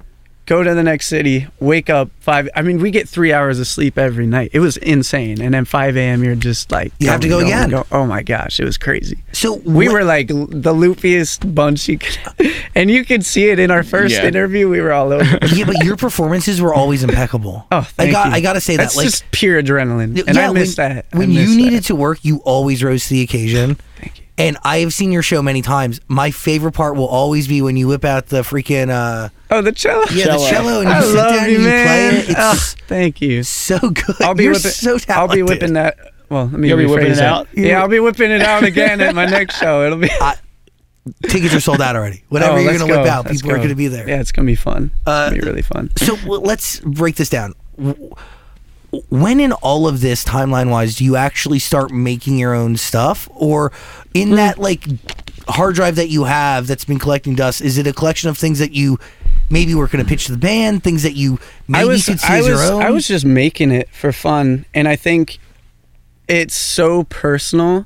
[0.45, 2.49] Go to the next city, wake up five.
[2.53, 4.49] I mean, we get three hours of sleep every night.
[4.51, 5.41] It was insane.
[5.41, 6.21] And then 5 a.m.
[6.21, 7.69] You're just like, You have to go going, again.
[7.69, 7.85] going.
[7.93, 9.23] Oh my gosh, it was crazy.
[9.31, 12.17] so We what- were like the loopiest bunch you could,
[12.75, 14.25] and you could see it in our first Yeah.
[14.27, 14.67] interview.
[14.67, 15.23] We were all over.
[15.53, 17.65] yeah, but your performances were always impeccable.
[17.71, 18.33] Oh, I thank got you.
[18.33, 20.89] I got to say That's that like just pure adrenaline, and yeah, I miss when,
[20.95, 21.05] that.
[21.13, 21.61] I When miss you that.
[21.63, 23.77] needed to work, you always rose to the occasion.
[23.95, 24.22] Thank you.
[24.37, 26.01] And I have seen your show many times.
[26.07, 29.71] My favorite part will always be when you whip out the freaking uh Oh, the
[29.71, 30.03] cello.
[30.11, 30.49] yeah the Cello.
[30.49, 31.85] cello and you I sit love down you, and you man.
[32.11, 32.29] play it.
[32.29, 33.43] It's Oh, thank you.
[33.43, 34.15] so good.
[34.21, 34.71] I'll be You're whipping.
[34.71, 35.09] so talented.
[35.11, 35.97] I'll be whipping that.
[36.29, 37.23] Well, let me You'll be whipping rephrase it that.
[37.31, 37.47] out?
[37.53, 39.85] Yeah, I'll be whipping it out again at my next show.
[39.85, 40.09] It'll be.
[41.27, 42.23] Tickets are sold out already.
[42.29, 44.07] Whatever Oh, you're gonna whip out, Let's people are gonna be there.
[44.09, 44.85] Yeah, it's gonna be fun.
[44.95, 45.91] It's Uh, gonna be really fun.
[45.97, 47.53] So w- let's break this down.
[49.09, 53.27] When in all of this timeline wise do you actually start making your own stuff,
[53.33, 53.71] or
[54.13, 54.35] in Hmm.
[54.35, 54.85] that like
[55.47, 57.61] hard drive that you have that's been collecting dust?
[57.61, 58.99] Is it a collection of things that you
[59.49, 62.05] maybe were going to pitch to the band, things that you maybe I was.
[62.05, 62.61] could see I as was.
[62.61, 62.81] your own?
[62.81, 65.37] I was just making it for fun, and I think
[66.27, 67.85] it's so personal.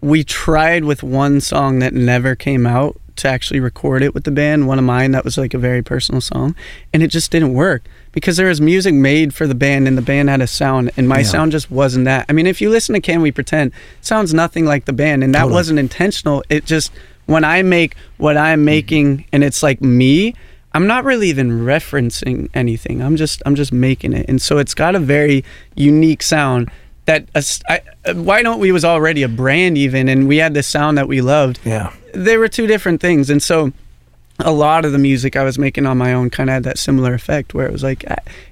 [0.00, 4.30] We tried with one song that never came out to actually record it with the
[4.30, 6.54] band, one of mine that was like a very personal song,
[6.92, 10.02] and it just didn't work because there was music made for the band and the
[10.02, 11.24] band had a sound and my Yeah.
[11.24, 12.26] sound just wasn't that.
[12.28, 15.22] I mean, if you listen to Can We Pretend, it sounds nothing like the band
[15.24, 15.54] and that Totally.
[15.54, 16.42] wasn't intentional.
[16.48, 16.92] It just
[17.26, 20.34] when I make what I'm making and it's like me,
[20.74, 23.00] I'm not really even referencing anything.
[23.00, 24.26] I'm just I'm just making it.
[24.28, 25.44] And so it's got a very
[25.76, 26.70] unique sound
[27.06, 30.54] that a s- I- why don't we was already a brand even and we had
[30.54, 31.58] this sound that we loved.
[31.64, 31.92] Yeah.
[32.14, 33.72] they were two different things and so
[34.40, 36.76] a lot of the music i was making on my own kind of had that
[36.78, 38.04] similar effect where it was like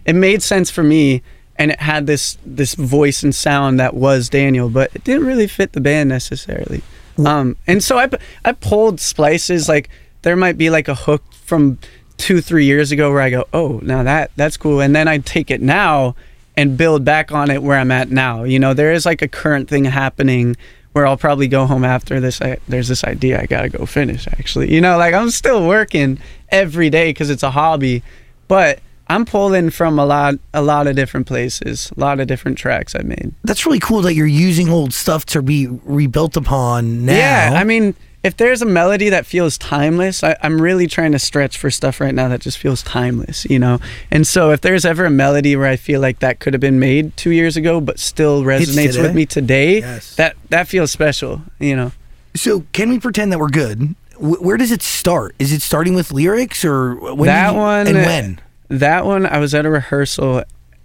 [0.04, 1.22] it made sense for me
[1.56, 5.46] and it had this this voice and sound that was daniel but it didn't really
[5.48, 6.82] fit the band necessarily.
[7.24, 8.08] Um and so i
[8.44, 9.88] i pulled splices like
[10.22, 11.78] there might be like a hook from
[12.16, 14.80] two three years ago where i go oh now that that's cool.
[14.80, 16.14] And then i take it now
[16.56, 19.28] and build back on it where i'm at now you know there is like a
[19.28, 20.56] current thing happening
[20.92, 22.40] where I'll probably go home after this.
[22.40, 24.26] I, there's this idea I gotta go finish.
[24.28, 26.18] Actually, you know, like I'm still working
[26.50, 28.02] every day because it's a hobby,
[28.46, 32.58] but I'm pulling from a lot, a lot of different places, a lot of different
[32.58, 33.34] tracks I made.
[33.42, 37.16] That's really cool that you're using old stuff to be rebuilt upon now.
[37.16, 41.18] Yeah, I mean, if there's a melody that feels timeless, I, I'm really trying to
[41.18, 43.80] stretch for stuff right now that just feels timeless, you know.
[44.11, 46.78] And so, if there's ever a melody where I feel like that could have been
[46.78, 50.14] made two years ago, but still resonates with me today, Yes.
[50.16, 51.92] that that feels special, you know.
[52.35, 53.94] So can we pretend that we're good?
[54.16, 55.35] Wh- Where does it start?
[55.38, 57.26] Is it starting with lyrics or when?
[57.26, 58.40] that you- one and when?
[58.68, 60.44] That one, I was at a rehearsal,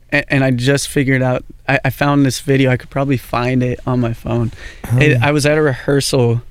[0.10, 1.46] and, I just figured out.
[1.70, 2.70] I, I found this video.
[2.72, 4.52] I could probably find it on my phone.
[4.92, 4.98] Oh.
[5.00, 6.42] It, I was at a rehearsal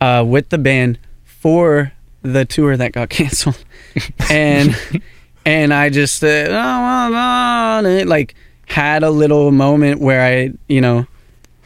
[0.00, 3.62] uh, with the band for the tour that got canceled,
[4.30, 4.76] and
[5.44, 8.34] and I just uh, oh, oh, oh, it, like
[8.66, 11.06] had a little moment where I you know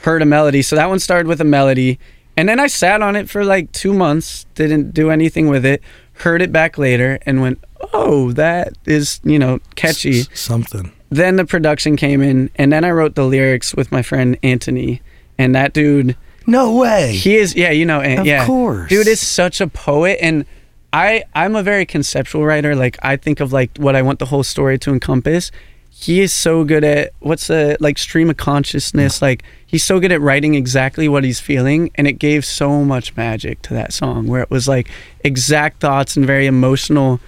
[0.04, 0.62] heard a melody.
[0.62, 1.98] So that one started with a melody.
[2.36, 5.82] And then I sat on it for like two months, didn't do anything with it,
[6.14, 10.20] heard it back later, and went, oh, that is, you know, catchy.
[10.20, 10.92] S- something.
[11.10, 15.00] Then the production came in, and then I wrote the lyrics with my friend Anthony.
[15.38, 17.12] And that dude, No way.
[17.14, 18.46] he is, yeah, you know, An- Of yeah.
[18.46, 18.88] course.
[18.88, 20.18] Dude is such a poet.
[20.20, 20.44] And
[20.92, 22.74] I, I'm a very conceptual writer.
[22.76, 25.50] Like, I think of like what I want the whole story to encompass.
[25.90, 29.22] He is so good at what's the like stream of consciousness.
[29.22, 31.90] Like, he's so good at writing exactly what he's feeling.
[31.94, 34.88] And it gave so much magic to that song where it was like
[35.24, 37.20] exact thoughts and very emotional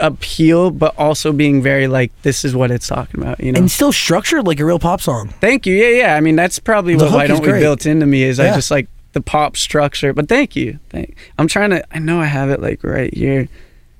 [0.00, 3.58] appeal, but also being very like, this is what it's talking about, you know?
[3.58, 5.28] and still structured like a real pop song.
[5.40, 5.74] Thank you.
[5.74, 6.14] Yeah, yeah.
[6.16, 8.70] I mean, that's probably The what Why Don't We built into me is I just
[8.70, 10.12] like the pop structure.
[10.12, 10.78] But thank you.
[10.90, 11.16] Thank.
[11.38, 11.84] I'm trying to.
[11.94, 13.48] I know I have it like right here.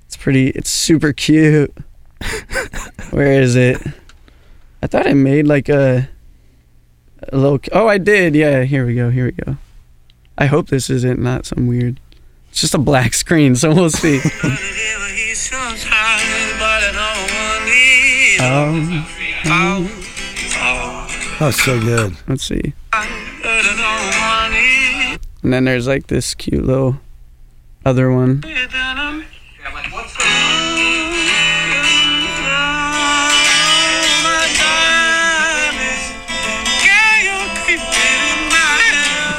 [0.06, 0.48] It's pretty.
[0.50, 1.74] It's super cute.
[3.10, 3.80] Where is it?
[4.82, 6.08] I thought I made like a
[7.32, 7.60] a little.
[7.72, 8.34] Oh, I did.
[8.34, 8.64] Yeah.
[8.64, 9.10] Here we go.
[9.10, 9.56] Here we go.
[10.36, 12.00] I hope this isn't not some weird.
[12.50, 14.20] It's just a black screen, so we'll see.
[18.40, 19.04] Um,
[19.50, 19.88] um,
[21.40, 22.16] oh, so good.
[22.28, 22.72] Let's see.
[25.42, 27.00] And then there's like this cute little
[27.84, 28.42] other one.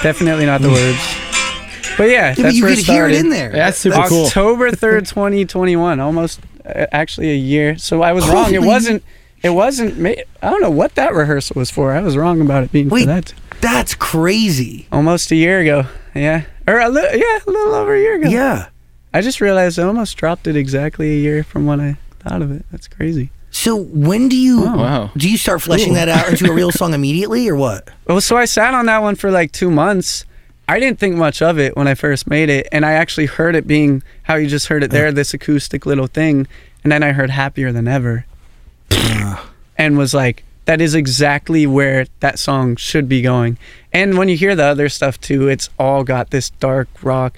[0.03, 1.14] Definitely not the words.
[1.97, 3.17] But yeah, Yeah, but that's you where could it hear it started.
[3.19, 3.51] in there.
[3.51, 4.25] That's super cool.
[4.25, 7.77] October 3rd, 2021, almost uh, actually a year.
[7.77, 8.53] So I was wrong.
[8.53, 9.03] It wasn't
[9.43, 10.09] it wasn't ma-
[10.41, 11.93] I don't know what that rehearsal was for.
[11.93, 13.01] I was wrong about it being Wait.
[13.01, 13.33] for that.
[13.61, 14.87] That's crazy.
[14.91, 15.85] Almost a year ago.
[16.13, 16.43] Yeah.
[16.67, 18.29] Or a li- yeah, a little over a year ago.
[18.29, 18.69] Yeah.
[19.13, 22.51] I just realized I almost dropped it exactly a year from when I thought of
[22.51, 22.65] it.
[22.71, 23.29] That's crazy.
[23.51, 25.11] So when do you Wow.
[25.15, 27.89] do you start fleshing that out into a real song immediately or what?
[28.07, 30.25] Well, so I sat on that one for like two months.
[30.67, 33.55] I didn't think much of it when I first made it, and I actually heard
[33.55, 36.47] it being how you just heard it there, this acoustic little thing,
[36.83, 38.25] and then I heard "Happier Than Ever,"
[39.77, 43.57] and was like, "That is exactly where that song should be going."
[43.93, 47.37] And when you hear the other stuff too, it's all got this dark rock,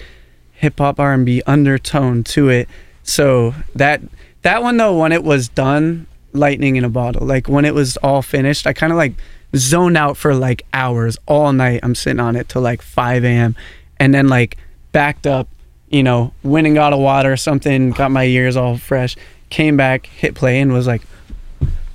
[0.52, 2.68] hip hop, R and B undertone to it.
[3.02, 4.00] So that
[4.42, 7.26] that one though, when it was done, lightning in a bottle.
[7.26, 9.14] Like when it was all finished, I kind of like
[9.56, 11.80] zoned out for like hours all night.
[11.82, 13.56] I'm sitting on it till like 5 a.m.
[13.98, 14.56] and then like
[14.92, 15.48] backed up,
[15.88, 19.16] you know, went and got a water or something, got my ears all fresh,
[19.50, 21.02] came back, hit play, and was like,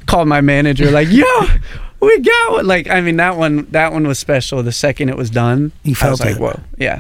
[0.06, 1.26] called my manager like, yo.
[2.02, 2.68] We got one.
[2.68, 4.62] Like, I mean, that one, that one was special.
[4.62, 7.00] The second it was done, You I was felt like, whoa, yeah,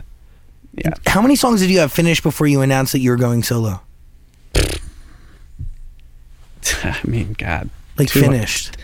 [0.75, 0.91] yeah.
[1.07, 3.81] How many songs did you have finished before you announced that you were going solo?
[6.83, 8.77] I mean, God, Like finished.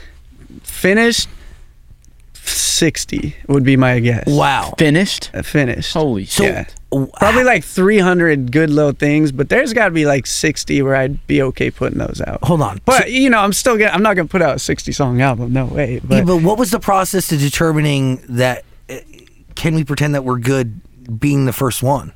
[0.63, 1.29] finished.
[2.45, 4.25] Sixty would be my guess.
[4.27, 4.73] Wow.
[4.77, 5.31] Finished?
[5.33, 5.93] Uh, finished.
[5.93, 6.65] Holy So yeah.
[6.91, 10.95] w- Probably like 300 good little things, but there's got to be like 60 where
[10.95, 12.39] I'd be okay putting those out.
[12.43, 12.79] hold on.
[12.85, 13.91] But you know, I'm still gonna.
[13.91, 15.51] I'm not gonna put out a 60 song album.
[15.53, 15.99] No way.
[16.03, 18.63] But, yeah, but what was the process to determining that?
[18.89, 18.95] uh,
[19.55, 20.79] Can we pretend that we're good
[21.19, 22.13] being the first one?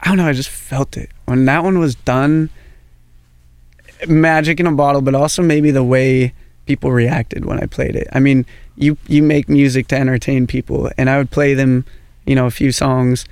[0.00, 0.26] I don't know.
[0.26, 2.48] I just felt it when that one was done.
[4.08, 6.32] Magic in a bottle, but also maybe the way
[6.66, 8.08] people reacted when I played it.
[8.12, 8.44] I mean,
[8.76, 11.84] you you make music to entertain people, and I would play them,
[12.26, 13.24] you know, a few songs.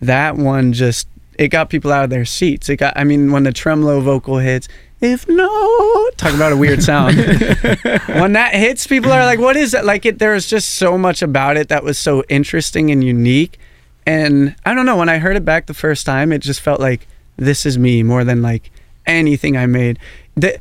[0.00, 1.08] That one just
[1.38, 2.68] it got people out of their seats.
[2.68, 2.94] It got.
[2.96, 4.68] I mean, when the tremolo vocal hits,
[5.00, 7.16] if no, talk about a weird sound.
[8.06, 10.18] when that hits, people are like, "What is that?" Like it.
[10.18, 13.58] There was just so much about it that was so interesting and unique.
[14.04, 14.96] And I don't know.
[14.96, 17.06] When I heard it back the first time, it just felt like
[17.36, 18.70] this is me more than like
[19.06, 19.98] anything I made.
[20.34, 20.58] The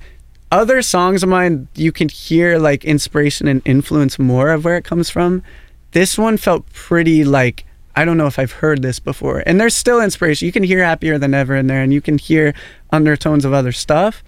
[0.51, 4.83] other songs of mine, you can hear like inspiration and influence more of where it
[4.83, 5.43] comes from.
[5.91, 7.65] This one felt pretty like
[7.97, 9.41] I don't know if I've heard this before.
[9.47, 10.45] And there's still inspiration.
[10.45, 12.53] You can hear happier than ever in there, and you can hear
[12.91, 14.23] undertones of other stuff.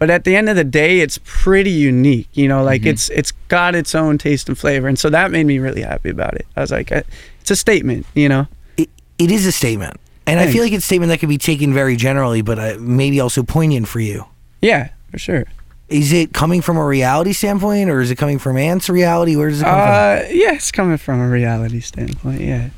[0.00, 2.28] But at the end of the day, it's pretty unique.
[2.32, 5.44] You know, like it's it's got its own taste and flavor, and so that made
[5.44, 6.46] me really happy about it.
[6.56, 7.04] I was like, I,
[7.40, 8.06] it's a statement.
[8.14, 8.48] You know.
[8.76, 11.38] It, it is a statement, and I feel like it's a statement that could be
[11.38, 14.24] taken very generally, but uh, maybe also poignant for you.
[14.60, 15.44] Yeah, for sure.
[15.88, 19.36] Is it coming from a reality standpoint, or is it coming from Ant's reality?
[19.36, 22.40] Where does it come Uh, yeah, it's coming from a reality standpoint.
[22.40, 22.70] Yeah,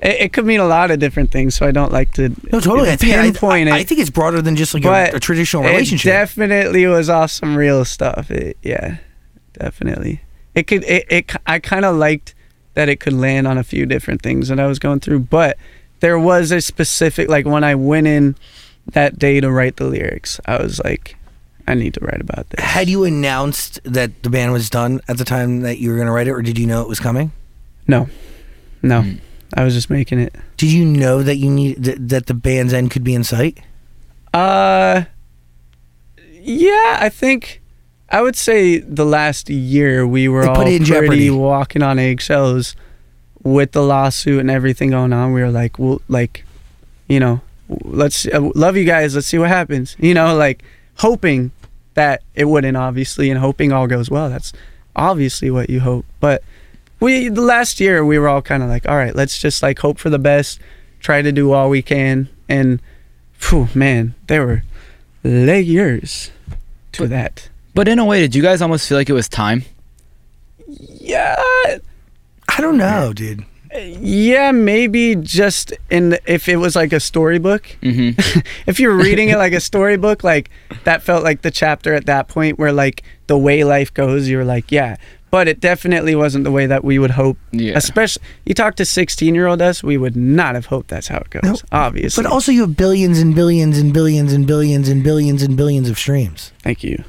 [0.00, 2.48] it, it could mean a lot of different things, so I don't like to from?
[2.52, 2.90] No, totally.
[2.90, 3.80] I think, I, pinpoint I, it.
[3.80, 6.12] I think it's broader than just like a, a traditional It relationship.
[6.12, 8.30] definitely was off some real stuff.
[8.30, 8.98] It, yeah,
[9.54, 10.20] definitely.
[10.54, 10.84] It could.
[10.84, 11.06] It.
[11.10, 12.34] it I kind of liked
[12.74, 15.56] that it could land on a few different things that I was going through, but
[16.00, 18.36] there was a specific like when I went in
[18.92, 21.16] that day to write the lyrics, I was like,
[21.66, 22.60] I need to write about this.
[22.64, 26.06] Had you announced that the band was done at the time that you were going
[26.06, 27.32] to write it, or did you know it was coming?
[27.88, 28.08] No,
[28.82, 29.12] no, Hmm.
[29.56, 30.34] I was just making it.
[30.56, 33.58] Did you know that you need that, that the band's end could be in sight?
[34.32, 35.04] Uh,
[36.40, 37.62] yeah, I think
[38.10, 41.30] I would say the last year we were They all put it in pretty jeopardy.
[41.30, 42.74] walking on eggshells
[43.42, 45.32] with the lawsuit and everything going on.
[45.32, 46.44] We were like, well, like,
[47.08, 49.14] you know, let's uh, love you guys.
[49.14, 49.96] Let's see what happens.
[49.98, 50.62] You know, like
[50.96, 51.50] hoping
[51.94, 54.28] that it wouldn't, obviously, and hoping all goes well.
[54.28, 54.52] That's
[54.96, 56.04] obviously what you hope.
[56.20, 56.42] But
[57.00, 59.78] we the last year we were all kind of like, all right, let's just like
[59.78, 60.58] hope for the best,
[61.00, 62.80] try to do all we can, and
[63.34, 64.62] phew, man, there were
[65.22, 66.30] late years
[66.92, 67.48] to But- that.
[67.74, 69.64] But in a way, did you guys almost feel like it was time?
[70.68, 73.44] Yeah, I don't know, dude.
[73.74, 77.76] Yeah, maybe just in the, if it was like a storybook.
[77.82, 78.40] Mm-hmm.
[78.66, 80.50] if you're reading it like a storybook, like
[80.84, 84.36] that felt like the chapter at that point where like the way life goes, you
[84.36, 84.96] were like, yeah.
[85.30, 87.36] But it definitely wasn't the way that we would hope.
[87.50, 87.72] Yeah.
[87.76, 91.18] Especially, you talk to 16 year old us, we would not have hoped that's how
[91.18, 91.42] it goes.
[91.42, 92.22] No, obviously.
[92.22, 95.90] But also, you have billions and billions and billions and billions and billions and billions
[95.90, 96.52] of streams.
[96.60, 97.02] thank you,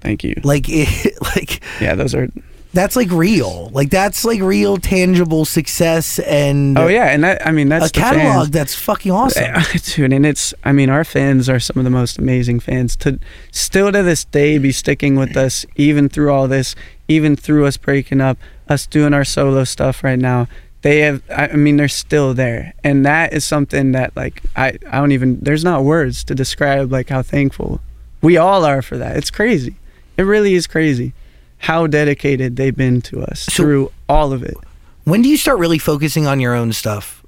[0.00, 0.40] thank you.
[0.42, 2.30] Like, it, like Yeah, those are.
[2.76, 3.70] That's like real.
[3.70, 7.92] Like that's like real, tangible success and Oh yeah, and that I mean that's a
[7.92, 9.54] catalog that's fucking awesome.
[9.94, 13.18] dude and it's i mean our fans are some of the most amazing fans to
[13.50, 16.74] still to this day be sticking with us even through all this
[17.08, 20.46] even through us breaking up us doing our solo stuff right now
[20.82, 24.78] they have I I mean they're still there and that is something that like I
[24.90, 27.80] I don't even there's not words to describe like how thankful
[28.22, 29.16] we all are for that.
[29.16, 29.76] It's crazy.
[30.16, 31.12] It really is crazy
[31.66, 34.56] how dedicated they've been to us So- through all of it.
[35.04, 37.22] When do you start really focusing on your own stuff?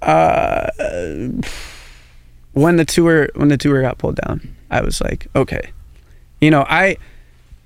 [0.00, 0.68] Uh
[2.52, 5.70] when the tour when the tour got pulled down, I was like, okay.
[6.40, 6.96] You know, I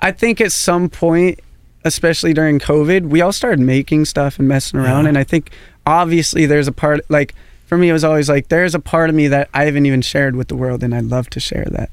[0.01, 1.40] I think at some point
[1.85, 5.05] especially during COVID, we all started making stuff and messing around.
[5.05, 5.11] Yeah.
[5.11, 5.51] And I think
[5.87, 7.35] obviously there's a part like
[7.66, 10.03] for me, it was always like there's a part of me that I haven't even
[10.03, 11.90] shared with the world, and I'd love to share that.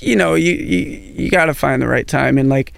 [0.00, 2.72] You know, you you, you got to find the right time, and like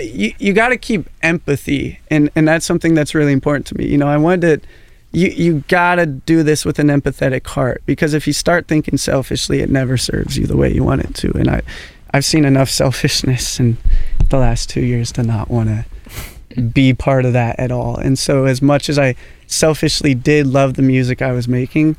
[0.00, 3.86] you you got to keep empathy, and and that's something that's really important to me.
[3.86, 4.68] You know, I wanted to.
[5.12, 9.60] You, you gotta do this with an empathetic heart because if you start thinking selfishly,
[9.60, 11.32] it never serves you the way you want it to.
[11.38, 11.62] And I,
[12.10, 13.78] I've seen enough selfishness in
[14.28, 17.96] the last two years to not want to be part of that at all.
[17.96, 19.14] And so, as much as I
[19.46, 21.96] selfishly did love the music I was making,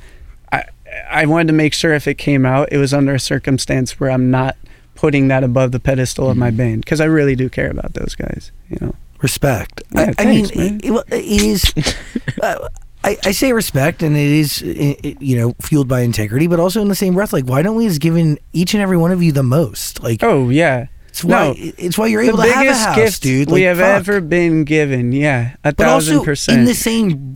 [1.10, 4.10] I wanted to make sure if it came out, it was under a circumstance where
[4.12, 4.56] I'm not
[4.96, 8.16] putting that above the pedestal of my band because I really do care about those
[8.16, 8.52] guys.
[8.70, 8.96] You know.
[9.22, 9.82] Respect.
[9.94, 11.74] Yeah, I, I mean, it, it is.
[12.42, 12.68] uh,
[13.04, 16.88] I, I say respect, and it is, you know, fueled by integrity, but also in
[16.88, 19.24] the same breath, like, why don't we just give in each and every one of
[19.24, 20.04] you the most?
[20.04, 20.88] Like, Oh yeah.
[21.08, 21.54] it's why no.
[21.58, 23.50] it's why you're able to have a biggest house, gift dude.
[23.52, 23.86] we have fuck.
[23.88, 25.12] ever been given.
[25.14, 26.60] Yeah, a But thousand also percent.
[26.60, 27.36] in the same,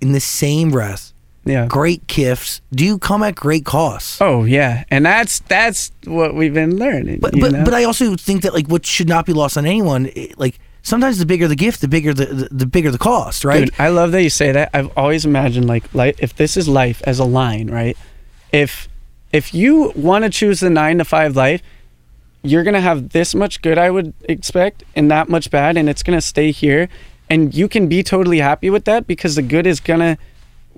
[0.00, 1.12] in the same breath,
[1.48, 1.66] yeah.
[1.66, 4.20] great gifts do come at great costs.
[4.20, 7.20] Oh yeah, and that's that's what we've been learning.
[7.20, 7.64] But but know?
[7.64, 11.18] but I also think that like what should not be lost on anyone, like sometimes
[11.18, 13.66] the bigger the gift, the bigger the the, the bigger the cost, right?
[13.66, 14.70] Dude, I love that you say that.
[14.74, 17.96] I've always imagined like life if this is life as a line, right?
[18.52, 18.88] If
[19.32, 21.62] if you want to choose the 9 to 5 life,
[22.42, 25.88] you're going to have this much good I would expect and that much bad and
[25.88, 26.88] it's going to stay here
[27.28, 30.16] and you can be totally happy with that because the good is going to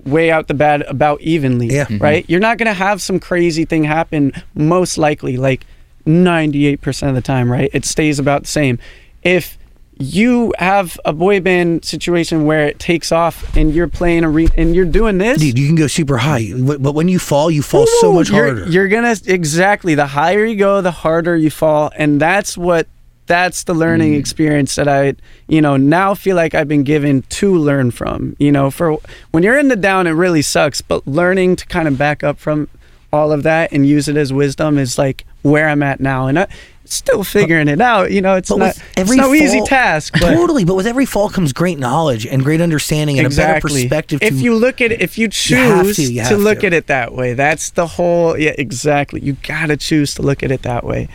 [0.05, 1.85] weigh out the bad about evenly, Yeah.
[1.85, 2.01] Mhm.
[2.01, 2.25] right?
[2.27, 5.65] You're not going to have some crazy thing happen most likely like
[6.05, 7.69] 98% of the time, right?
[7.73, 8.79] It stays about the same.
[9.23, 9.57] If
[9.97, 14.47] you have a boy band situation where it takes off and you're playing a re-
[14.57, 17.51] and you're doing this Dude, you can go super high, but but when you fall,
[17.51, 18.67] you fall so much you're, harder.
[18.71, 22.87] You're gonna exactly the higher you go, the harder you fall, and that's what
[23.27, 23.77] that's the Mm.
[23.77, 25.13] learning experience that I,
[25.47, 28.35] you know, now feel like I've been given to learn from.
[28.39, 28.97] You know, for
[29.31, 32.39] when you're in the down, it really sucks, but learning to kind of back up
[32.39, 32.67] from
[33.13, 36.39] all of that and use it as wisdom is like where I'm at now, and
[36.39, 36.47] I
[36.85, 38.11] still figuring it out.
[38.11, 41.29] You know, it's not every it's no easy task, but totally, but with every fall
[41.29, 44.19] comes great knowledge and great understanding and a better perspective.
[44.21, 46.59] To, if you look at it, if you You choose to, to, you have look
[46.61, 46.67] to.
[46.67, 48.37] at it that way, that's the whole.
[48.37, 49.19] Yeah, exactly.
[49.21, 51.07] You gotta choose to look at it that way,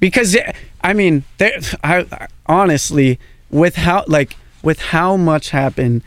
[0.00, 0.36] because
[0.82, 1.60] I mean, there.
[1.84, 3.18] I, honestly,
[3.50, 6.02] with how like with how much happened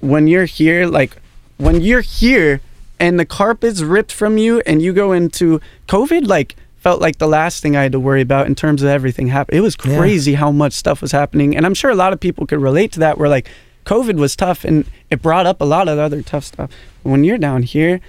[0.00, 1.16] when you're here, like
[1.56, 2.60] when you're here
[3.00, 7.26] and the carpet's ripped from you and you go into COVID, like felt like the
[7.28, 9.58] last thing I had to worry about in terms of everything happened.
[9.58, 9.96] It was Yeah.
[9.98, 11.56] crazy how much stuff was happening.
[11.56, 13.48] And I'm sure a lot of people could relate to that where like
[13.84, 16.70] COVID was tough and it brought up a lot of other tough stuff.
[17.02, 18.00] When you're down here,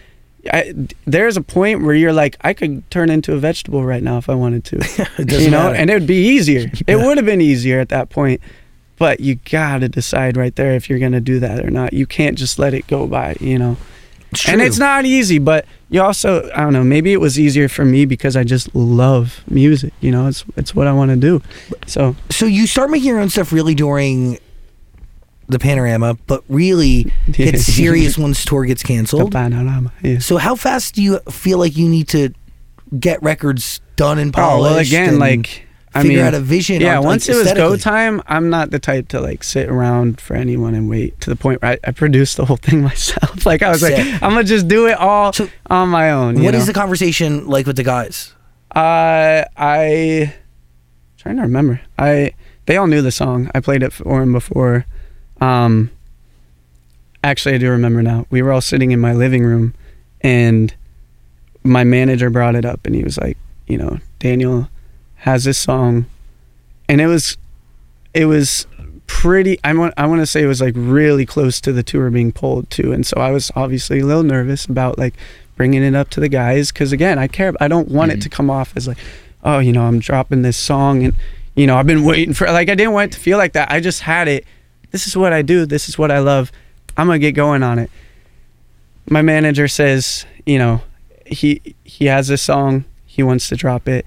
[0.51, 0.73] I,
[1.05, 4.29] there's a point where you're like, I could turn into a vegetable right now if
[4.29, 4.77] I wanted to.
[5.17, 5.75] you know, matter.
[5.75, 6.71] and it would be easier.
[6.87, 8.41] It would have been easier at that point.
[8.97, 11.93] But you gotta decide right there if you're gonna do that or not.
[11.93, 13.77] You can't just let it go by, you know.
[14.31, 17.69] It's And it's not easy, but you also I don't know, maybe it was easier
[17.69, 21.41] for me because I just love music, you know, it's it's what I wanna do.
[21.87, 24.37] So so you start making your own stuff really during
[25.49, 29.31] the panorama, but really it's serious once tour gets canceled.
[29.31, 29.91] the panorama.
[30.01, 30.19] Yeah.
[30.19, 32.33] So how fast do you feel like you need to
[32.99, 34.61] get records done and Oh polished?
[34.61, 36.81] well again, and like I figure mean out a vision.
[36.81, 39.67] Yeah, on, once like, it was go time, I'm not the type to like sit
[39.69, 42.81] around for anyone and wait to the point where I, I produced the whole thing
[42.91, 43.45] myself.
[43.45, 43.97] like I was Sick.
[43.97, 46.43] like, I'm gonna just do it all So, on my own.
[46.43, 46.65] What is know?
[46.67, 48.33] the conversation like with the guys?
[48.75, 50.35] Uh, I
[51.17, 51.81] trying to remember.
[51.97, 52.33] I
[52.67, 53.49] they all knew the song.
[53.55, 54.85] I played it for them before.
[55.41, 55.91] Um,
[57.23, 58.25] actually, I do remember now.
[58.29, 59.73] We were all sitting in my living room,
[60.21, 60.73] and
[61.63, 64.69] my manager brought it up, and he was like, you know, Daniel
[65.15, 66.05] has this song,
[66.87, 67.37] and it was,
[68.13, 68.65] it was
[69.07, 69.59] pretty.
[69.63, 72.31] I want I want to say it was like really close to the tour being
[72.31, 75.13] pulled too, and so I was obviously a little nervous about like
[75.55, 77.53] bringing it up to the guys because again, I care.
[77.59, 78.23] I don't want it Mhm.
[78.23, 78.97] to come off as like,
[79.43, 81.13] oh, you know, I'm dropping this song and
[81.55, 83.69] you know I've been waiting for like I didn't want it to feel like that.
[83.71, 84.45] I just had it.
[84.91, 85.65] This is what I do.
[85.65, 86.51] This is what I love.
[86.97, 87.89] I'm gonna get going on it.
[89.09, 90.81] My manager says, you know,
[91.25, 92.85] he he has this song.
[93.05, 94.05] He wants to drop it,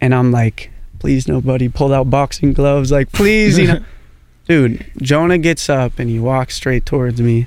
[0.00, 2.90] and I'm like, please, nobody pull out boxing gloves.
[2.92, 3.84] Like, please, you know.
[4.48, 7.46] dude, Jonah gets up and he walks straight towards me.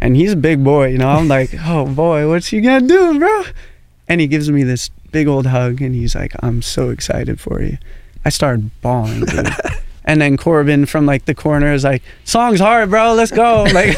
[0.00, 1.08] And he's a big boy, you know.
[1.08, 3.44] I'm like, oh boy, what's he gonna do, bro?
[4.08, 7.62] And he gives me this big old hug and he's like, I'm so excited for
[7.62, 7.78] you.
[8.24, 9.48] I started bawling, dude.
[10.06, 13.14] and then Corbin from like the corner is like, "Song's hard, bro.
[13.14, 13.96] Let's go!" Like,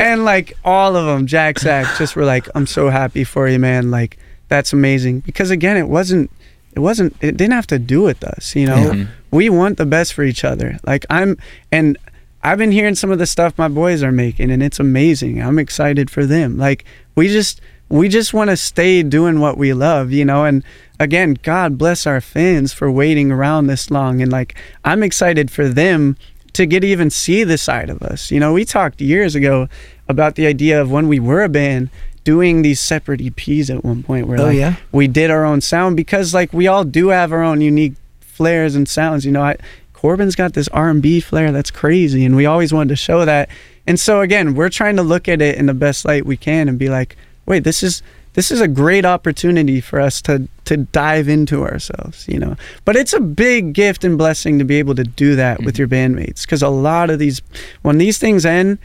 [0.00, 3.58] and like all of them, Jack Zach, just were like, "I'm so happy for you,
[3.58, 3.90] man.
[3.90, 4.18] Like,
[4.48, 6.30] that's amazing." Because again, it wasn't,
[6.74, 8.54] it wasn't, it didn't have to do with us.
[8.56, 9.08] You know, Mhm.
[9.30, 10.78] we want the best for each other.
[10.84, 11.38] Like I'm,
[11.72, 11.96] and
[12.42, 15.42] I've been hearing some of the stuff my boys are making, and it's amazing.
[15.42, 16.58] I'm excited for them.
[16.58, 16.84] Like
[17.14, 20.62] we just, we just want to stay doing what we love, you know, and
[20.98, 24.20] again, God bless our fans for waiting around this long.
[24.22, 26.16] And like, I'm excited for them
[26.54, 28.30] to get even see the side of us.
[28.30, 29.68] You know, we talked years ago
[30.08, 31.90] about the idea of when we were a band
[32.24, 34.76] doing these separate EPs at one point where Oh, like, yeah?
[34.90, 38.74] we did our own sound because like we all do have our own unique flares
[38.74, 39.24] and sounds.
[39.24, 39.56] You know, I,
[39.92, 43.48] Corbin's got this R&B flair that's crazy and we always wanted to show that.
[43.86, 46.68] And so again, we're trying to look at it in the best light we can
[46.68, 48.02] and be like, wait, this is
[48.36, 52.54] this is a great opportunity for us to to dive into ourselves, you know.
[52.84, 55.80] But it's a big gift and blessing to be able to do that with mm-hmm.
[55.80, 57.40] your bandmates because a lot of these
[57.82, 58.78] when these things end,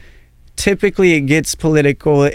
[0.56, 2.30] typically it gets political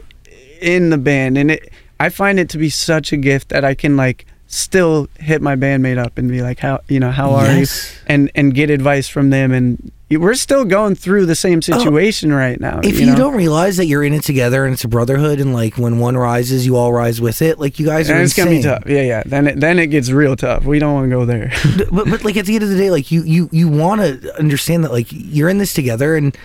[0.62, 3.74] in the band and it I find it to be such a gift that I
[3.74, 7.48] can like still hit my bandmate up and be like how you know how are
[7.48, 7.96] Yes.
[7.96, 11.62] you and and get advice from them and we're still going through the same oh,
[11.62, 13.16] situation right now If you, know?
[13.16, 16.16] don't realize that you're in it together and it's a brotherhood, and like when one
[16.16, 17.60] rises, you all rise with it.
[17.60, 19.88] Like you guys are and it's gonna be tough yeah yeah then it, then it
[19.88, 21.52] gets real tough we don't want to go there
[21.92, 24.34] but, but like at the end of the day, like you you you want to
[24.38, 26.38] understand that like you're in this together, and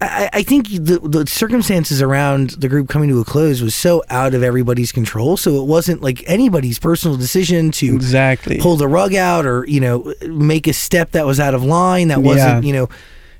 [0.00, 4.02] I, I think the the circumstances around the group coming to a close was so
[4.10, 5.36] out of everybody's control.
[5.36, 9.80] So it wasn't like anybody's personal decision to exactly pull the rug out or you
[9.80, 12.66] know make a step that was out of line that wasn't Yeah.
[12.68, 12.84] you know.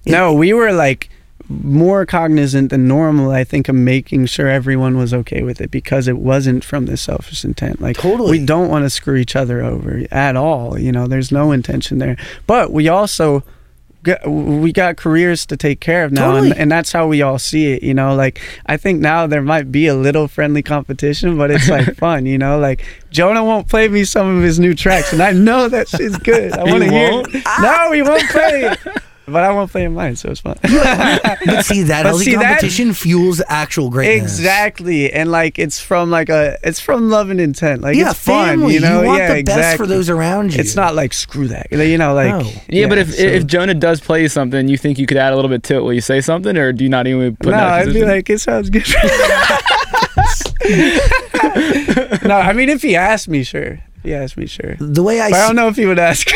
[0.04, 1.10] it- no we were like
[1.48, 6.08] more cognizant than normal i think of making sure everyone was okay with it because
[6.08, 8.38] it wasn't from this selfish intent like Totally.
[8.40, 11.98] we don't want to screw each other over at all you know there's no intention
[11.98, 12.16] there
[12.48, 13.44] but we also
[14.06, 16.50] got, we got careers to take care of now Totally.
[16.52, 19.42] and, and that's how we all see it you know like i think now there
[19.42, 23.68] might be a little friendly competition but it's like fun you know like jonah won't
[23.68, 26.82] play me some of his new tracks and i know that shit's good i want
[26.82, 27.44] to hear it.
[27.60, 28.78] no he won't play it
[29.26, 32.34] but i won't play in mine so it's fun But see that But healthy see,
[32.36, 34.38] that- competition fuels actual greatness.
[34.38, 37.82] Exactly, and like it's from like a, it's from love and intent.
[37.82, 38.74] Like Yeah, it's fun, family.
[38.74, 39.02] you know.
[39.04, 39.84] want yeah, the best exactly.
[39.84, 40.60] for those around you.
[40.60, 42.14] It's not like screw that, you know.
[42.14, 42.50] Like No.
[42.68, 45.36] Yeah, but if so- if Jonah does play something, you think you could add a
[45.36, 45.80] little bit to it.
[45.82, 47.88] Will you say something, or do you not even put no, that?
[47.88, 48.86] I'd be like, it sounds good.
[52.24, 53.80] no, I mean if he asked me, sure.
[53.98, 54.76] If he asked me, sure.
[54.78, 56.28] the way I But I don't know if he would ask.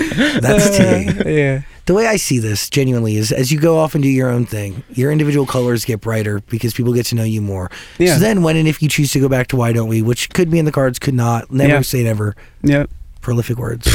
[0.40, 1.36] that's uh, tea.
[1.38, 1.62] yeah.
[1.86, 4.44] the way I see this genuinely is as you go off and do your own
[4.46, 7.70] thing, your individual colors get brighter because people get to know you more.
[7.98, 8.14] Yeah.
[8.14, 10.30] So then when and if you choose to go back to why don't we, which
[10.30, 11.80] could be in the cards, could not, never Yeah.
[11.82, 12.34] say never.
[12.62, 12.86] Yeah.
[13.20, 13.86] Prolific words.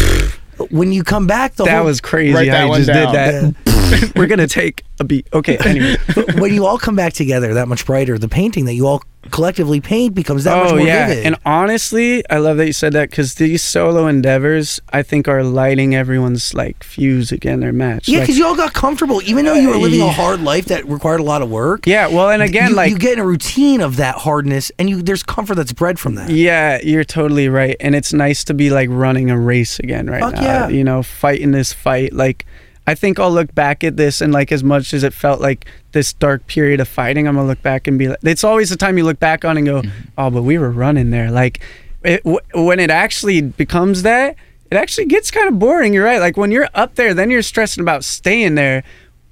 [0.69, 3.13] when you come back the That whole was crazy Write that how you just down.
[3.13, 3.71] did that.
[4.15, 5.27] We're gonna take a beat.
[5.33, 5.57] Okay.
[5.65, 5.95] Anyway.
[6.15, 9.01] but when you all come back together that much brighter, the painting that you all
[9.29, 11.25] collectively paint becomes that much oh more yeah, vivid.
[11.27, 15.43] and honestly, I love that you said that because these solo endeavors, I think, are
[15.43, 18.07] lighting everyone's like fuse again, their match.
[18.07, 20.11] yeah, Like- because you all got comfortable, even though you were living a Yeah.
[20.11, 21.85] hard life that required a lot of work.
[21.85, 22.07] yeah.
[22.07, 25.01] Well, and again, you, like you get in a routine of that hardness, and you
[25.03, 26.31] there's comfort that's bred from that.
[26.31, 27.75] Yeah, you're totally right.
[27.79, 30.41] And it's nice to be like running a race again right Fuck now.
[30.41, 30.67] yeah.
[30.69, 32.11] You know, fighting this fight.
[32.11, 32.45] Like,
[32.87, 35.65] I think I'll look back at this and like as much as it felt like
[35.91, 38.75] this dark period of fighting, I'm gonna look back and be like, it's always the
[38.77, 40.09] time you look back on and go, mm-hmm.
[40.17, 41.29] oh, but we were running there.
[41.31, 41.59] Like,
[42.03, 44.35] it, w- when it actually becomes that,
[44.71, 45.93] it actually gets kind of boring.
[45.93, 46.19] You're right.
[46.19, 48.83] Like when you're up there, then you're stressing about staying there.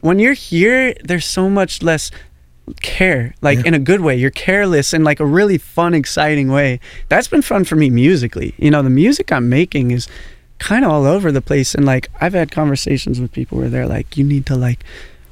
[0.01, 2.11] When you're here, there's so much less
[2.81, 3.63] care like Yeah.
[3.69, 7.41] in a good way you're careless in like a really fun exciting way that's been
[7.41, 10.07] fun for me musically you know the music i'm making is
[10.59, 13.87] kind of all over the place and like i've had conversations with people where they're
[13.87, 14.83] like you need to like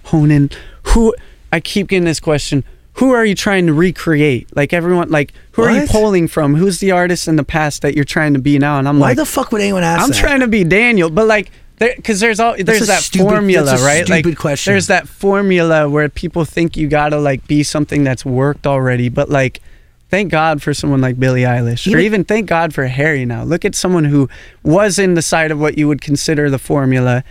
[0.05, 0.49] hone in
[0.83, 1.13] who
[1.51, 2.63] i keep getting this question
[2.93, 6.79] who are you trying to recreate like everyone like who are you pulling from who's
[6.79, 9.17] the artist in the past that you're trying to be now and i'm Why like
[9.17, 10.17] Why the fuck would anyone ask I'm that?
[10.17, 14.09] trying to be Daniel, but like, because there's all there's that stupid- formula, right?
[14.09, 14.73] like, question.
[14.73, 19.29] there's that formula where people think you gotta like be something that's worked already, but
[19.29, 19.61] like,
[20.09, 23.25] thank God for someone like Billie Eilish, or Even- thank God for Harry.
[23.25, 24.29] Now, look at someone who
[24.63, 27.23] was in the side of what you would consider the formula.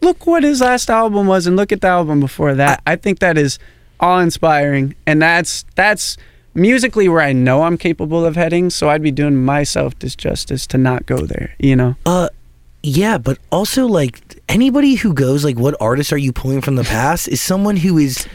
[0.00, 2.82] Look what his last album was, and look at the album before that.
[2.86, 3.58] I think that is
[4.00, 6.16] awe-inspiring, and that's that's
[6.54, 8.70] musically where I know I'm capable of heading.
[8.70, 11.54] So I'd be doing myself disjustice to not go there.
[11.58, 11.96] You know.
[12.06, 12.28] Uh,
[12.82, 16.84] yeah, but also like anybody who goes like, "What artist are you pulling from the
[16.84, 18.26] past?" is someone who is.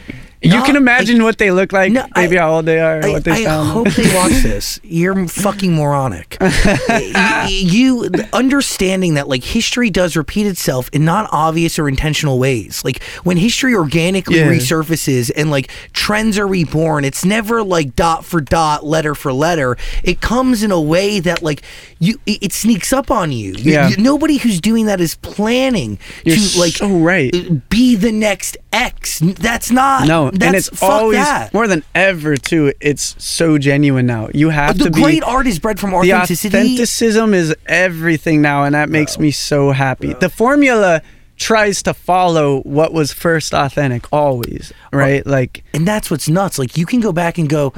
[0.42, 2.78] You not, can imagine like, what they look like, No, maybe I- how old they
[2.78, 3.68] are, I, what they I sound.
[3.68, 4.78] I hope they watch this.
[4.84, 6.36] You're fucking moronic.
[6.88, 12.84] Y- you understanding that like history does repeat itself in not obvious or intentional ways.
[12.84, 14.48] Like when history organically Yeah.
[14.48, 19.76] resurfaces and like trends are reborn, it's never like dot for dot, letter for letter.
[20.04, 21.62] It comes in a way that like
[21.98, 23.52] you it, it sneaks up on you.
[23.52, 23.88] You- Yeah.
[23.88, 27.32] you- nobody who's doing that is planning You're to like so right.
[27.70, 29.20] be the next X.
[29.20, 31.54] That's not No, That's, and it's fuck always that.
[31.54, 32.72] more than ever too.
[32.80, 34.28] It's so genuine now.
[34.34, 36.48] You have the to be The great art is bred from authenticity.
[36.50, 37.08] the authenticity.
[37.14, 40.12] authenticism is everything now, and that makes me so happy.
[40.14, 41.02] The formula
[41.38, 45.26] tries to follow what was first authentic always, right?
[45.26, 46.58] Like and that's what's nuts.
[46.58, 47.72] Like you can go back and go,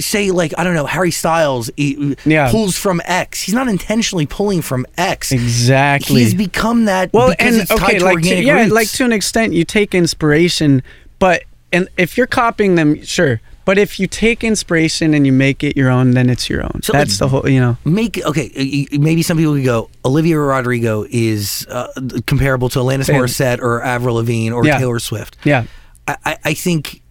[0.00, 2.50] say like I don't know, Harry Styles eh, Yeah.
[2.50, 3.42] pulls from X.
[3.42, 5.32] He's not intentionally pulling from X.
[5.32, 6.20] exactly.
[6.22, 8.72] He's become that well, because and okay, to like to, yeah, roots.
[8.72, 10.82] like to an extent, you take inspiration,
[11.18, 11.42] but
[11.72, 13.40] and if you're copying them, sure.
[13.64, 16.82] But if you take inspiration and you make it your own, then it's your own.
[16.84, 17.76] So, That's like, the whole, you know.
[17.84, 18.48] Make okay.
[18.54, 19.90] eh, eh, Maybe some people could go.
[20.04, 21.88] Olivia Rodrigo is uh,
[22.26, 23.10] comparable to Alanis.
[23.10, 24.78] Morissette or Avril Lavigne or Yeah.
[24.78, 25.36] Taylor Swift.
[25.42, 25.64] Yeah.
[26.06, 27.02] I, I think.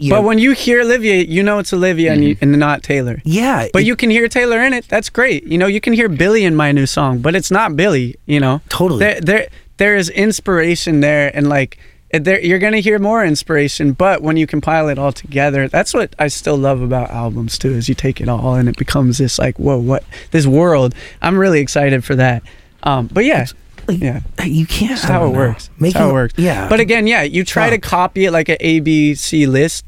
[0.00, 2.82] You But know, when you hear Olivia, you know it's Olivia and, you, and not
[2.84, 3.20] Taylor.
[3.24, 4.86] yeah, But it- you can hear Taylor in it.
[4.88, 5.44] That's great.
[5.44, 8.14] You know, you can hear Billie in my new song, but it's not Billie.
[8.26, 9.00] You know, Totally.
[9.00, 11.78] There, there, there is inspiration there, and like,
[12.12, 13.92] there, you're gonna hear more inspiration.
[13.92, 17.72] But when you compile it all together, that's what I still love about albums too.
[17.74, 20.94] Is you take it all and it becomes this like, whoa, what this world.
[21.20, 22.42] I'm really excited for that.
[22.84, 23.46] Um, but yeah,
[23.88, 24.20] like, yeah.
[24.44, 24.90] you can't.
[24.92, 25.38] That's how it know.
[25.38, 25.70] works.
[25.80, 26.34] That's how it works.
[26.36, 29.84] Yeah, But again, yeah, you try to copy it like an A B C list.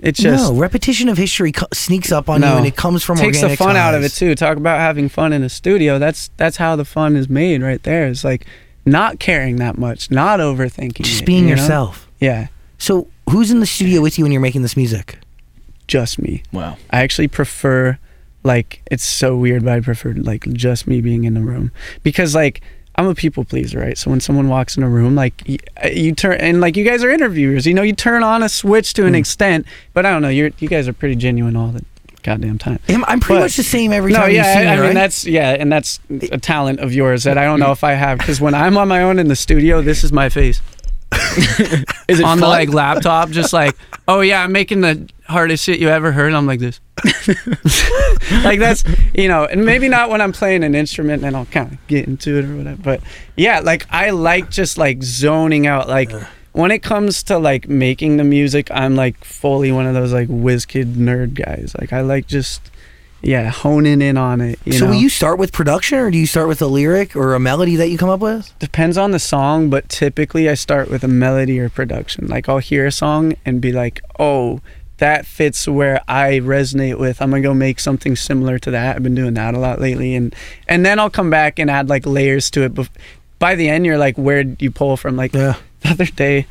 [0.00, 3.16] It's just no repetition of history co- sneaks up on you, and it comes from
[3.16, 4.34] takes the organic fun out of it too.
[4.36, 5.98] Talk about having fun in a studio.
[5.98, 8.06] That's that's how the fun is made right there.
[8.06, 8.46] It's like
[8.86, 11.02] not caring that much, not overthinking.
[11.02, 11.62] Just it, being you know?
[11.62, 12.08] yourself.
[12.20, 15.18] Yeah, So, who's in the studio with you when you're making this music?
[15.88, 16.42] just me.
[16.52, 16.76] Wow.
[16.90, 17.98] I actually prefer
[18.44, 21.72] like it's so weird, but I prefer like just me being in the room
[22.02, 22.60] because like
[22.98, 23.96] I'm a people pleaser, right?
[23.96, 25.58] So when someone walks in a room, like you,
[25.90, 28.92] you turn and like you guys are interviewers, you know, you turn on a switch
[28.94, 29.20] to an Hmm.
[29.20, 31.84] extent, but I don't know, you're you guys are pretty genuine all the
[32.24, 32.80] goddamn time.
[32.88, 34.82] I'm, I'm pretty But- much the same every no, time yeah, you see I, me,
[34.82, 37.84] I mean that's yeah, and that's a talent of yours that I don't know if
[37.84, 40.60] I have because when I'm on my own in the studio, this is my face
[42.08, 45.78] Is it on the like laptop, just like, oh yeah, I'm making the hardest shit
[45.78, 46.34] you ever heard.
[46.34, 46.80] I'm like this,
[48.44, 48.84] like that's
[49.14, 52.06] you know, and maybe not when I'm playing an instrument, and I'll kind of get
[52.06, 52.82] into it or whatever.
[52.82, 53.02] But
[53.36, 56.10] yeah, like I like just like zoning out, like.
[56.52, 60.26] When it comes to like making the music, I'm like fully one of those like
[60.28, 61.76] whiz kid nerd guys.
[61.78, 62.72] Like I like just,
[63.22, 64.58] yeah, honing in on it.
[64.64, 64.90] You so, know?
[64.92, 67.76] will you start with production, or do you start with a lyric or a melody
[67.76, 68.52] that you come up with?
[68.58, 72.26] depends on the song, but typically I start with a melody or production.
[72.28, 74.60] Like I'll hear a song and be like, "Oh,
[74.98, 77.20] that fits where I resonate with.
[77.22, 80.14] I'm gonna go make something similar to that." I've been doing that a lot lately,
[80.14, 80.34] and
[80.68, 82.74] and then I'll come back and add like layers to it.
[82.74, 82.88] Bef-
[83.38, 85.54] by the end, you're like, "Where would you pull from?" Like Yeah.
[85.80, 86.46] the other day,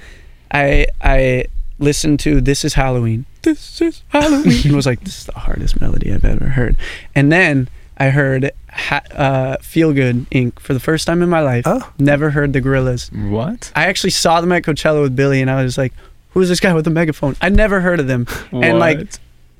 [0.51, 1.45] I I
[1.79, 4.61] listened to "This Is Halloween." This is Halloween.
[4.65, 6.75] and was like, "This is the hardest melody I've ever heard."
[7.15, 10.59] And then I heard ha- uh, "Feel Good" Inc.
[10.59, 11.63] for the first time in my life.
[11.65, 11.89] Oh.
[11.97, 13.09] Never heard the Gorillaz.
[13.29, 13.71] What?
[13.73, 15.93] I actually saw them at Coachella with Billie, and I was like,
[16.31, 18.25] "Who's this guy with the megaphone?" I'd never heard of them.
[18.49, 18.65] What?
[18.65, 19.07] And like,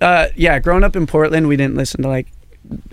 [0.02, 2.28] uh, yeah, growing up in Portland, we didn't listen to like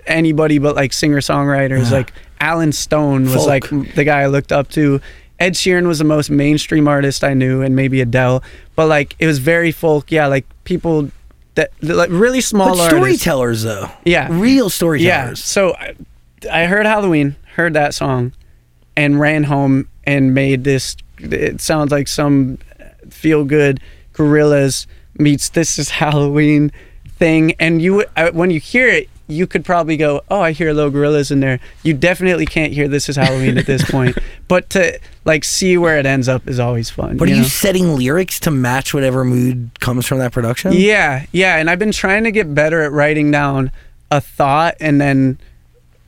[0.07, 1.91] anybody but like singer songwriters.
[1.91, 3.49] Like Allen Stone was Folk.
[3.49, 5.01] like the guy I looked up to.
[5.41, 8.43] Ed Sheeran was the most mainstream artist I knew, and maybe Adele.
[8.77, 10.11] But like, it was very folk.
[10.11, 11.11] Yeah, like people
[11.55, 13.91] that like really small But storytellers, though.
[14.05, 14.29] Yeah.
[14.31, 15.05] Real storytellers.
[15.07, 15.35] Yeah.
[15.35, 15.95] So I,
[16.51, 18.33] I heard Halloween, heard that song,
[18.97, 20.97] and ran home and made this.
[21.19, 22.59] It sounds like some
[23.09, 23.81] feel good
[24.15, 24.87] Gorillaz
[25.19, 26.73] meets this is Halloween
[27.19, 27.53] thing.
[27.61, 30.91] And you, uh, when you hear it, you could probably go, "Oh, I hear low
[30.91, 34.19] Gorillaz in there." You definitely can't hear this is Halloween at this point.
[34.49, 37.17] But to like see where it ends up is always fun.
[37.17, 40.73] But are you you setting lyrics to match whatever mood comes from that production?
[40.75, 43.73] Yeah, yeah, and I've been trying to get better at writing down
[44.11, 45.39] a thought and then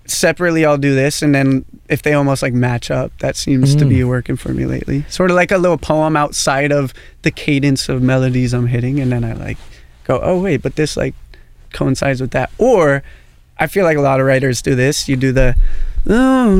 [0.04, 3.84] separately I'll do this and then if they almost like match up, that seems to
[3.84, 4.08] be mm.
[4.08, 5.04] working for me lately.
[5.08, 6.92] Sort of like a little poem outside of
[7.22, 9.58] the cadence of melodies I'm hitting and then I like
[10.04, 11.14] go, "Oh wait, but this like
[11.72, 13.02] coincides with that." Or
[13.58, 15.08] I feel like a lot of writers do this.
[15.08, 15.56] You do the
[16.08, 16.52] oh,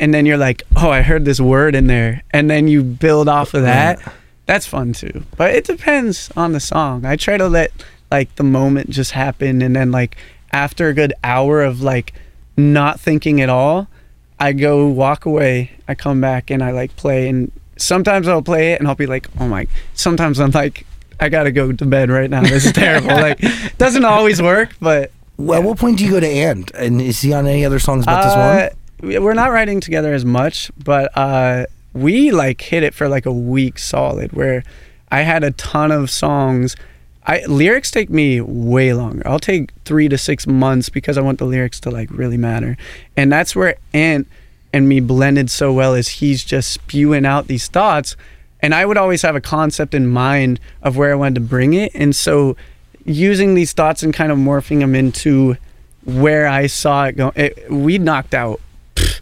[0.00, 3.28] and then you're like, "Oh, I heard this word in there." And then you build
[3.28, 4.00] off of that.
[4.46, 5.24] That's fun too.
[5.36, 7.04] But it depends on the song.
[7.04, 7.70] I try to let
[8.10, 10.16] like the moment just happen and then like
[10.52, 12.14] after a good hour of like
[12.56, 13.88] not thinking at all,
[14.40, 18.72] I go walk away, I come back and I like play and sometimes I'll play
[18.72, 20.86] it and I'll be like, "Oh my." Sometimes I'm like,
[21.20, 22.42] "I got to go to bed right now.
[22.42, 23.40] This is terrible." like
[23.78, 26.70] doesn't always work, but Well, at what point do you go to and?
[26.74, 28.58] And is he on any other songs but this one?
[28.58, 28.68] uh,
[29.00, 33.26] we- we're not writing together as much, but uh, we like hit it for like
[33.26, 34.32] a week solid.
[34.32, 34.62] Where
[35.10, 36.76] I had a ton of songs.
[37.26, 39.22] I lyrics take me way longer.
[39.28, 42.76] I'll take three to six months because I want the lyrics to like really matter,
[43.18, 44.26] and that's where Ant
[44.72, 45.94] and me blended so well.
[45.94, 48.16] Is he's just spewing out these thoughts,
[48.60, 51.74] and I would always have a concept in mind of where I wanted to bring
[51.74, 52.56] it, and so
[53.04, 55.56] using these thoughts and kind of morphing them into
[56.04, 57.32] where I saw it go.
[57.34, 58.60] It, we knocked out
[58.94, 59.20] pff,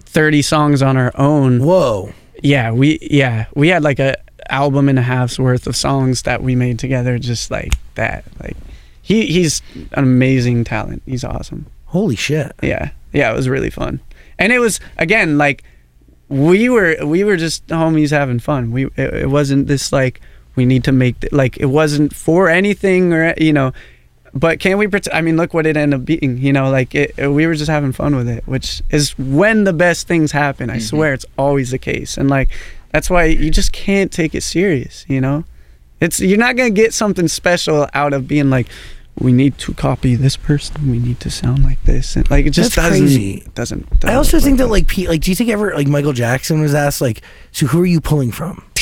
[0.00, 1.64] 30 songs on our own.
[1.64, 2.12] Whoa.
[2.42, 4.16] Yeah, we yeah, we had like a
[4.48, 8.24] album and a half's worth of songs that we made together just like that.
[8.40, 8.56] Like
[9.02, 11.02] he he's an amazing talent.
[11.04, 11.66] He's awesome.
[11.86, 12.52] Holy shit.
[12.62, 12.90] Yeah.
[13.12, 14.00] Yeah, it was really fun.
[14.38, 15.64] And it was again like
[16.28, 18.70] we were we were just homies having fun.
[18.70, 20.20] We it, it wasn't this like
[20.58, 23.72] we need to make th- like it wasn't for anything or you know
[24.34, 26.94] but can we pretend i mean look what it ended up being you know like
[26.94, 30.32] it, it- we were just having fun with it which is when the best things
[30.32, 30.82] happen i mm-hmm.
[30.82, 32.18] swear it's always the case.
[32.18, 32.50] And like
[32.90, 35.44] that's why you just can't take it serious you know?
[36.00, 38.68] It's you're not gonna get something special out of being like
[39.20, 42.50] we need to copy this person we need to sound like this and like it
[42.50, 43.44] just That's doesn't crazy.
[43.54, 46.12] doesn't, I doesn't also think that like Pete, like do you think ever like Michael
[46.12, 48.64] Jackson was asked like so who are you pulling from?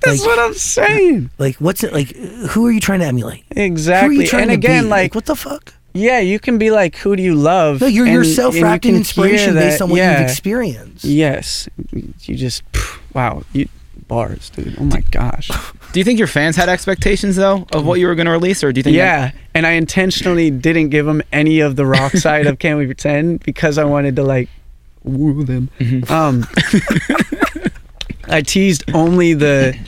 [0.00, 2.14] that's like- what i'm saying Like what's it like
[2.50, 3.44] who are you trying to emulate?
[3.54, 4.88] Who are exactly you trying and again be?
[4.90, 5.74] like what the fuck?
[5.94, 8.90] yeah you can be like who do you love No, you're and- yourself and you
[8.90, 10.20] in inspiration hear based on what yeah.
[10.20, 11.04] you've experienced.
[11.04, 12.62] Yes, you just
[13.14, 13.68] wow, you
[14.08, 14.76] bars, dude.
[14.78, 15.50] Oh my gosh.
[15.92, 18.64] Do you think your fans had expectations though of what you were going to release,
[18.64, 18.96] or do you think?
[18.96, 22.86] Yeah, and I intentionally didn't give them any of the rock side of Can We
[22.86, 24.48] Pretend because I wanted to like
[25.04, 25.68] woo them.
[26.08, 26.46] Um,
[28.24, 29.78] I teased only the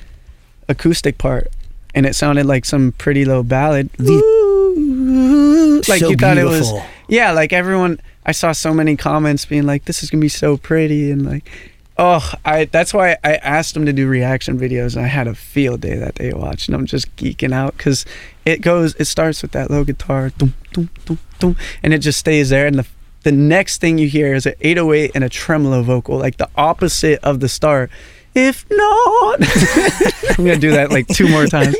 [0.69, 1.49] acoustic part,
[1.95, 3.89] and it sounded like some pretty low ballad.
[4.01, 6.73] Ooh, like So you thought it was.
[7.09, 8.01] Yeah, like everyone.
[8.27, 11.51] I saw so many comments being like, "This is gonna be so pretty," and like,
[11.97, 12.66] oh, I.
[12.66, 15.97] That's why I asked them to do reaction videos, and I had a field day
[15.97, 16.74] that day watching.
[16.74, 18.05] I'm just geeking out because
[18.45, 18.95] it goes.
[18.97, 22.66] It starts with that low guitar, dum, dum, dum, dum, and it just stays there,
[22.66, 22.86] and the
[23.24, 27.18] the next thing you hear is an 808 and a tremolo vocal, like the opposite
[27.24, 27.90] of the start.
[28.34, 29.36] If not,
[30.38, 31.76] I'm gonna do that like two more times.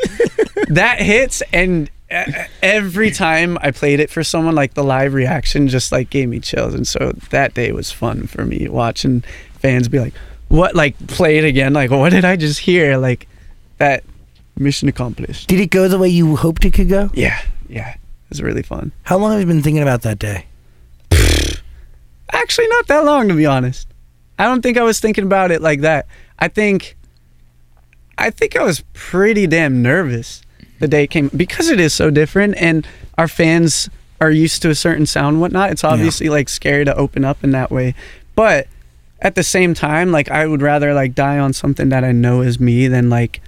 [0.68, 1.90] That hits, and
[2.62, 6.40] every time I played it for someone, like the live reaction just like gave me
[6.40, 9.24] chills, and so that day was fun for me watching
[9.64, 10.14] fans be like,
[10.48, 13.26] "What?" Like play it again, like, "What did I just hear?" Like
[13.78, 14.04] that
[14.58, 15.48] mission accomplished.
[15.48, 17.10] Did it go the way you hoped it could go?
[17.14, 18.92] Yeah, yeah, it was really fun.
[19.04, 20.46] How long have you been thinking about that day?
[22.32, 23.88] Actually, not that long to be honest.
[24.38, 26.06] I don't think I was thinking about it like that.
[26.38, 26.96] I think,
[28.18, 30.42] I think I was pretty damn nervous
[30.80, 32.86] the day it came because it is so different, and
[33.16, 33.88] our fans
[34.20, 35.70] are used to a certain sound, and whatnot.
[35.70, 37.94] It's obviously like scary to open up in that way,
[38.34, 38.66] but
[39.25, 42.43] at the same time, like I would rather like die on something that I know
[42.43, 43.41] is me than like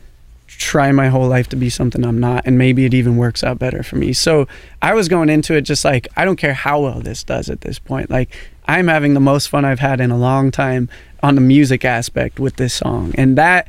[0.46, 3.58] try my whole life to be something I'm not, and maybe it even works out
[3.58, 4.14] better for me.
[4.14, 4.48] So
[4.80, 7.60] I was going into it just like I don't care how well this does at
[7.60, 8.10] this point.
[8.10, 8.34] Like
[8.66, 10.88] I'm having the most fun I've had in a long time
[11.22, 13.68] on the music aspect with this song, and that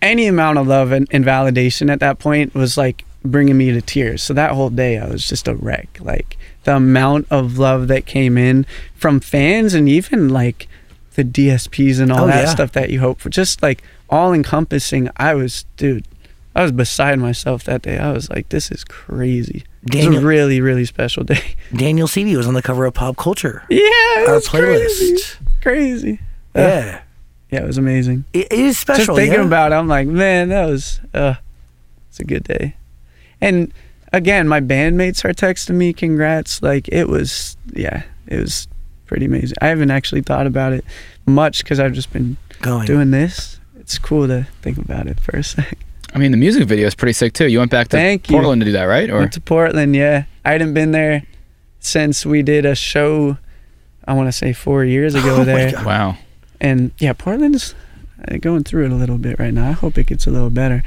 [0.00, 3.82] any amount of love and, and validation at that point was like bringing me to
[3.82, 4.22] tears.
[4.22, 5.98] So that whole day I was just a wreck.
[6.00, 10.68] Like the amount of love that came in from fans and even like
[11.14, 12.50] the DSPs and all Oh, that yeah.
[12.50, 13.30] stuff that you hope for.
[13.30, 15.08] Just like all encompassing.
[15.16, 16.06] I was, dude,
[16.54, 17.98] I was beside myself that day.
[17.98, 19.64] I was like, this is crazy.
[19.92, 21.56] it was a really, really special day.
[21.74, 23.64] Daniel Seavey was on the cover of Pop Culture.
[23.68, 25.14] yeah, it Our was crazy.
[25.14, 25.36] playlist.
[25.62, 26.20] Crazy.
[26.54, 27.00] Uh, Yeah.
[27.50, 28.24] yeah, it was amazing.
[28.32, 29.06] It, it is special.
[29.06, 29.46] Just thinking yeah?
[29.46, 31.34] about it, I'm like, man, that was, uh,
[32.08, 32.76] it's a good day.
[33.40, 33.72] And
[34.12, 36.62] again, my bandmates are texting me, congrats.
[36.62, 38.68] Like it was, yeah, it was
[39.14, 39.56] pretty amazing.
[39.62, 40.84] I haven't actually thought about it
[41.24, 42.84] much because I've just been going.
[42.84, 43.60] doing this.
[43.78, 45.78] It's cool to think about it for a sec.
[46.12, 47.46] I mean, the music video is pretty sick too.
[47.46, 48.34] You went back to Thank you.
[48.34, 49.08] Portland to do that, right?
[49.08, 50.24] Or Went to Portland, yeah.
[50.44, 51.22] I hadn't been there
[51.78, 53.38] since we did a show.
[54.04, 56.16] I want to say four years ago Oh there, wow.
[56.60, 57.76] and yeah, Portland's
[58.26, 59.68] uh, going through it a little bit right now.
[59.68, 60.82] I hope it gets a little better.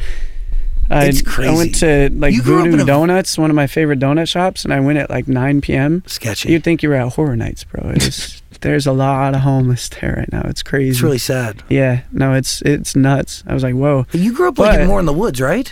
[0.90, 3.56] I, It's I went to like You grew up in Voodoo a- Donuts, one of
[3.56, 6.04] my favorite donut shops, and I went at like 9 p.m.
[6.08, 6.52] Sketchy.
[6.52, 7.92] You'd think you were at Horror Nights, bro.
[7.96, 10.42] It's, there's a lot of homeless there right now.
[10.50, 10.90] It's crazy.
[10.92, 11.62] it's really sad.
[11.70, 13.44] yeah, no, it's it's nuts.
[13.48, 14.06] I was like, whoa.
[14.14, 15.72] You grew up like But- more in the woods, right?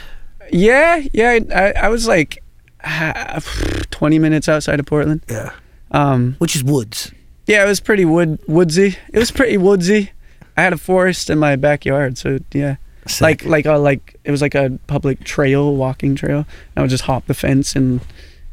[0.51, 1.39] Yeah, yeah.
[1.55, 2.43] I, I was like
[2.84, 3.39] ah,
[3.91, 5.22] 20 minutes outside of Portland.
[5.30, 5.51] Yeah.
[5.91, 7.11] Um, Which is woods.
[7.47, 8.97] Yeah, it was pretty wood woodsy.
[9.13, 10.11] It was pretty woodsy.
[10.57, 12.76] I had a forest in my backyard, so yeah.
[13.08, 13.22] Sick.
[13.22, 16.45] Like like a like it was like a public trail, walking trail.
[16.76, 18.01] I would just hop the fence and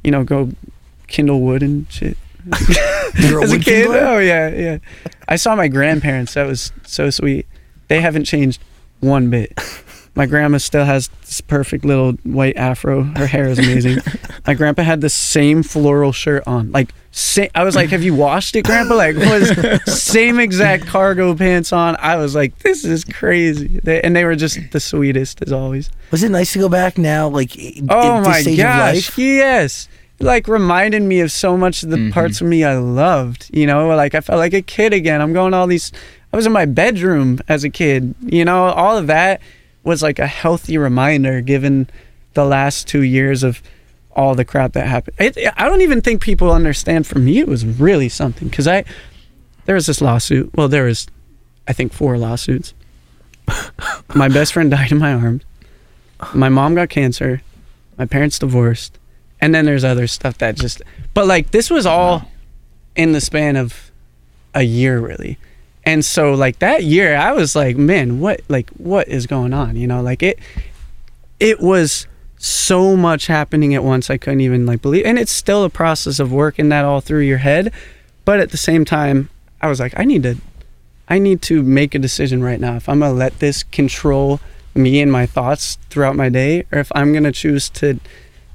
[0.05, 0.50] you know go
[1.07, 2.16] kindle wood and shit.
[2.53, 3.98] As a kid, kindler?
[3.98, 4.78] oh yeah, yeah.
[5.28, 6.34] I saw my grandparents.
[6.34, 7.46] That was so sweet.
[7.88, 8.61] They haven't changed
[9.00, 9.53] one bit.
[10.14, 13.02] My grandma still has this perfect little white afro.
[13.02, 13.98] Her hair is amazing.
[14.46, 16.70] My grandpa had the same floral shirt on.
[16.70, 21.34] Like, sa- I was like, "Have you washed it, Grandpa?" Like, was same exact cargo
[21.34, 21.96] pants on.
[21.98, 25.88] I was like, "This is crazy." They, and they were just the sweetest as always.
[26.10, 27.28] Was it nice to go back now?
[27.28, 27.52] Like,
[27.88, 29.18] Oh at my stage gosh, of life?
[29.18, 29.88] yes.
[30.20, 32.12] Like reminded me of so much of the Mhm.
[32.12, 33.48] parts of me I loved.
[33.52, 35.20] You know, like I felt like a kid again.
[35.22, 35.90] I'm going to all these.
[36.32, 38.14] I was in my bedroom as a kid.
[38.20, 39.40] You know, all of that
[39.85, 41.89] was like a healthy reminder, given
[42.35, 43.62] the last two years of
[44.14, 45.16] all the crap that happened.
[45.18, 47.07] It, I don't even think people understand.
[47.07, 48.85] For me, it was really something because I
[49.64, 50.55] there was this lawsuit.
[50.55, 51.07] Well, there was,
[51.66, 52.74] I think, four lawsuits.
[54.14, 55.43] my best friend died in my arms.
[56.35, 57.43] My mom got cancer.
[57.99, 58.99] My parents divorced.
[59.41, 60.83] And then there's other stuff that just
[61.14, 62.30] but like this was all
[62.95, 63.91] in the span of
[64.55, 65.37] a year really.
[65.85, 69.76] And so like that year I was like, man, what like what is going on?
[69.76, 70.39] You know, like it
[71.41, 72.07] it was
[72.39, 76.18] so much happening at once I couldn't even like believe and it's still a process
[76.18, 77.72] of working that all through your head.
[78.24, 79.28] But at the same time,
[79.61, 80.37] I was like, I need to
[81.09, 84.41] I need to make a decision right now if I'm gonna let this control
[84.74, 87.99] me and my thoughts throughout my day, or if I'm gonna choose to,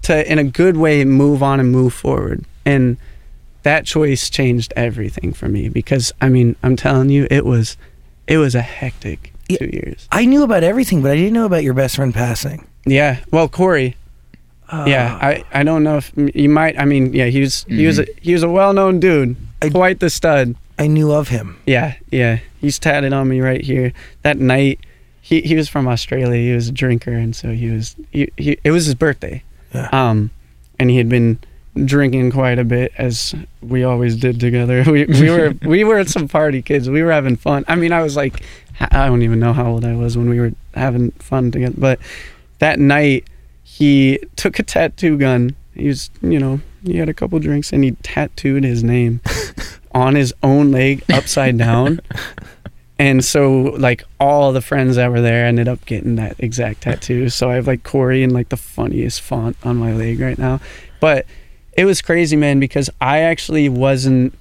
[0.03, 2.45] to in a good way move on and move forward.
[2.65, 2.97] And
[3.67, 7.75] that choice changed everything for me because I mean I'm telling you, it was,
[8.25, 9.57] it was a hectic Yeah.
[9.59, 10.07] two years.
[10.11, 12.65] I knew about everything, but I didn't know about your best friend passing.
[12.85, 13.19] Yeah.
[13.31, 13.95] Well, Corey.
[14.71, 15.15] yeah.
[15.21, 16.79] Uh, I, I don't know if you might.
[16.79, 17.25] I mean, yeah.
[17.25, 19.35] He was he was a, he was a well known dude.
[19.61, 20.55] I- quite the stud.
[20.79, 21.57] I knew of him.
[21.65, 22.39] Yeah, yeah.
[22.61, 23.93] He's tatted on me right here.
[24.21, 24.79] That night,
[25.21, 26.39] he, he was from Australia.
[26.39, 27.95] He was a drinker, and so he was.
[28.11, 29.41] He, he it was his birthday.
[29.73, 29.89] Yeah.
[29.91, 30.29] Um,
[30.79, 31.39] and he had been
[31.85, 34.83] drinking quite a bit, as we always did together.
[34.87, 36.89] We we were we were some party kids.
[36.89, 37.65] We were having fun.
[37.67, 38.43] I mean, I was like,
[38.79, 41.75] I don't even know how old I was when we were having fun together.
[41.77, 41.99] But
[42.59, 43.25] that night,
[43.63, 45.55] he took a tattoo gun.
[45.75, 49.21] He was, you know, he had a couple drinks, and he tattooed his name
[49.91, 51.99] on his own leg upside down.
[52.99, 57.29] And so like all the friends that were there ended up getting that exact tattoo.
[57.29, 60.59] So I have like Corey in like the funniest font on my leg right now.
[60.99, 61.25] But
[61.77, 64.33] it was crazy, man, because I actually wasn't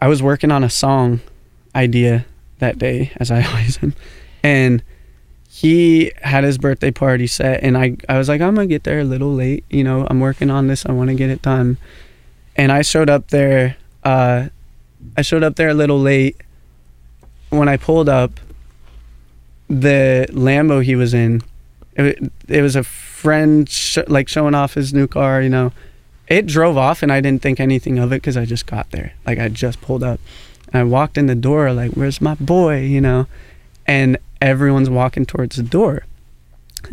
[0.00, 1.20] I was working on a song
[1.74, 2.24] idea
[2.58, 3.94] that day, as I always am.
[4.42, 4.82] And
[5.48, 9.00] he had his birthday party set and I, I was like, I'm gonna get there
[9.00, 11.76] a little late, you know, I'm working on this, I wanna get it done.
[12.56, 14.48] And I showed up there uh,
[15.16, 16.36] I showed up there a little late.
[17.50, 18.40] When I pulled up,
[19.68, 21.42] the Lambo he was in,
[21.94, 25.42] it, it was a friend sh- like showing off his new car.
[25.42, 25.72] You know,
[26.32, 29.12] it drove off, and I didn't think anything of it because I just got there.
[29.26, 30.18] Like I just pulled up,
[30.68, 31.72] and I walked in the door.
[31.74, 32.80] Like, where's my boy?
[32.80, 33.26] You know,
[33.86, 36.06] and everyone's walking towards the door,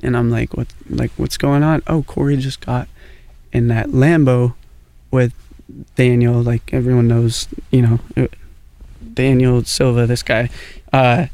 [0.03, 0.67] and I'm like, what?
[0.89, 1.81] Like, what's going on?
[1.87, 2.89] Oh, Corey just got
[3.53, 4.55] in that Lambo
[5.09, 5.33] with
[5.95, 8.27] Daniel, like everyone knows, you know, uh,
[9.13, 10.49] Daniel Silva, this guy.
[10.91, 11.27] Uh,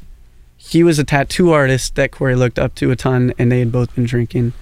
[0.58, 3.72] he was a tattoo artist that Corey looked up to a ton, and they had
[3.72, 4.54] both been drinking.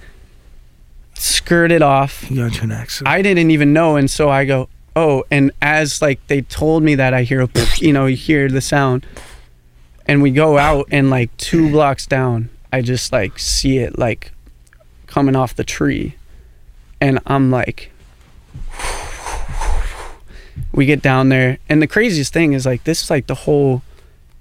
[1.14, 2.30] Skirted off.
[2.30, 3.08] You got into an accident.
[3.08, 5.24] I didn't even know, and so I go, oh.
[5.30, 7.48] And as like they told me that, I hear, a
[7.78, 9.06] you know, you hear the sound,
[10.06, 14.32] and we go out, and like two blocks down, I just like see it like
[15.06, 16.16] coming off the tree,
[17.00, 17.90] and I'm like,
[20.72, 23.82] we get down there and the craziest thing is like this is like the whole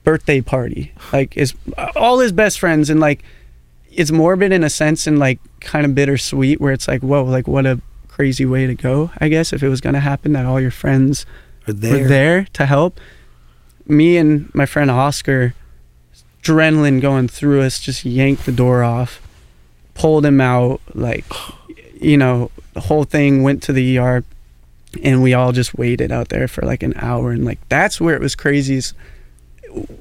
[0.04, 1.54] birthday party like is
[1.96, 3.24] all his best friends and like
[3.96, 7.48] it's morbid in a sense and like kind of bittersweet where it's like whoa like
[7.48, 10.46] what a crazy way to go i guess if it was going to happen that
[10.46, 11.26] all your friends
[11.68, 12.04] Or there.
[12.04, 13.00] were there to help
[13.86, 15.54] me and my friend oscar
[16.42, 19.22] adrenaline going through us just yanked the door off
[19.94, 21.26] pulled him out like
[22.00, 24.24] you know the whole thing went to the er
[25.04, 28.16] and we all just waited out there for like an hour and like that's where
[28.16, 28.80] it was crazy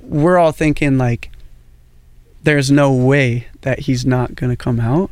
[0.02, 1.30] we're all thinking like
[2.42, 5.10] there's no way that he's not gonna come out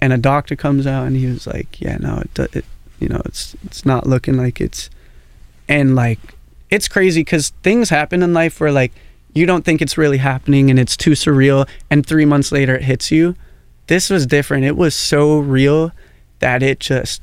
[0.00, 2.64] and a doctor comes out and he was like yeah no it, it
[2.98, 4.90] you know it's it's not looking like it's
[5.68, 6.18] and like
[6.70, 8.92] it's crazy because things happen in life where like
[9.32, 12.82] you don't think it's really happening and it's too surreal and three months later it
[12.82, 13.34] hits you
[13.86, 15.92] this was different it was so real
[16.40, 17.22] that it just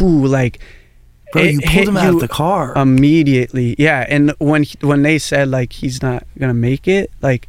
[0.00, 0.60] like
[1.32, 2.72] Bro, you pulled him out of the car.
[2.76, 3.74] immediately.
[3.76, 7.48] Yeah, and when when they said like he's not gonna make it, like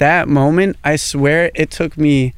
[0.00, 2.34] that moment, I swear it took me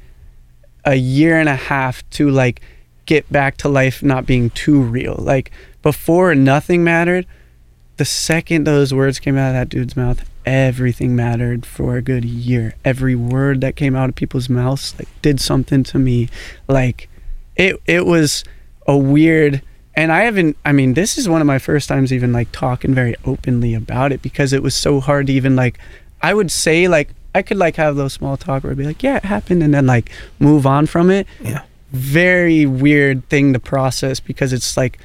[0.84, 2.60] a year and a half to like
[3.06, 5.16] get back to life not being too real.
[5.16, 7.26] Like before, nothing mattered.
[7.96, 12.24] The second those words came out of that dude's mouth, everything mattered for a good
[12.24, 12.74] year.
[12.84, 16.28] Every word that came out of people's mouths like did something to me.
[16.66, 17.08] Like
[17.54, 18.42] it it was
[18.88, 19.62] a weird
[19.94, 22.92] and I haven't I mean this is one of my first times even like talking
[22.92, 25.78] very openly about it because it was so hard to even like
[26.20, 29.02] I would say like I could like have those small talk where I'd be like
[29.02, 31.26] yeah it happened and then like move on from it.
[31.40, 31.62] Yeah.
[31.92, 34.98] very weird thing to process because it's like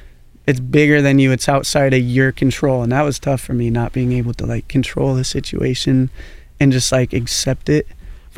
[0.46, 1.30] it's bigger than you.
[1.30, 2.82] It's outside of your control.
[2.82, 6.08] And that was tough for me not being able to like control the situation
[6.58, 7.86] and just like accept it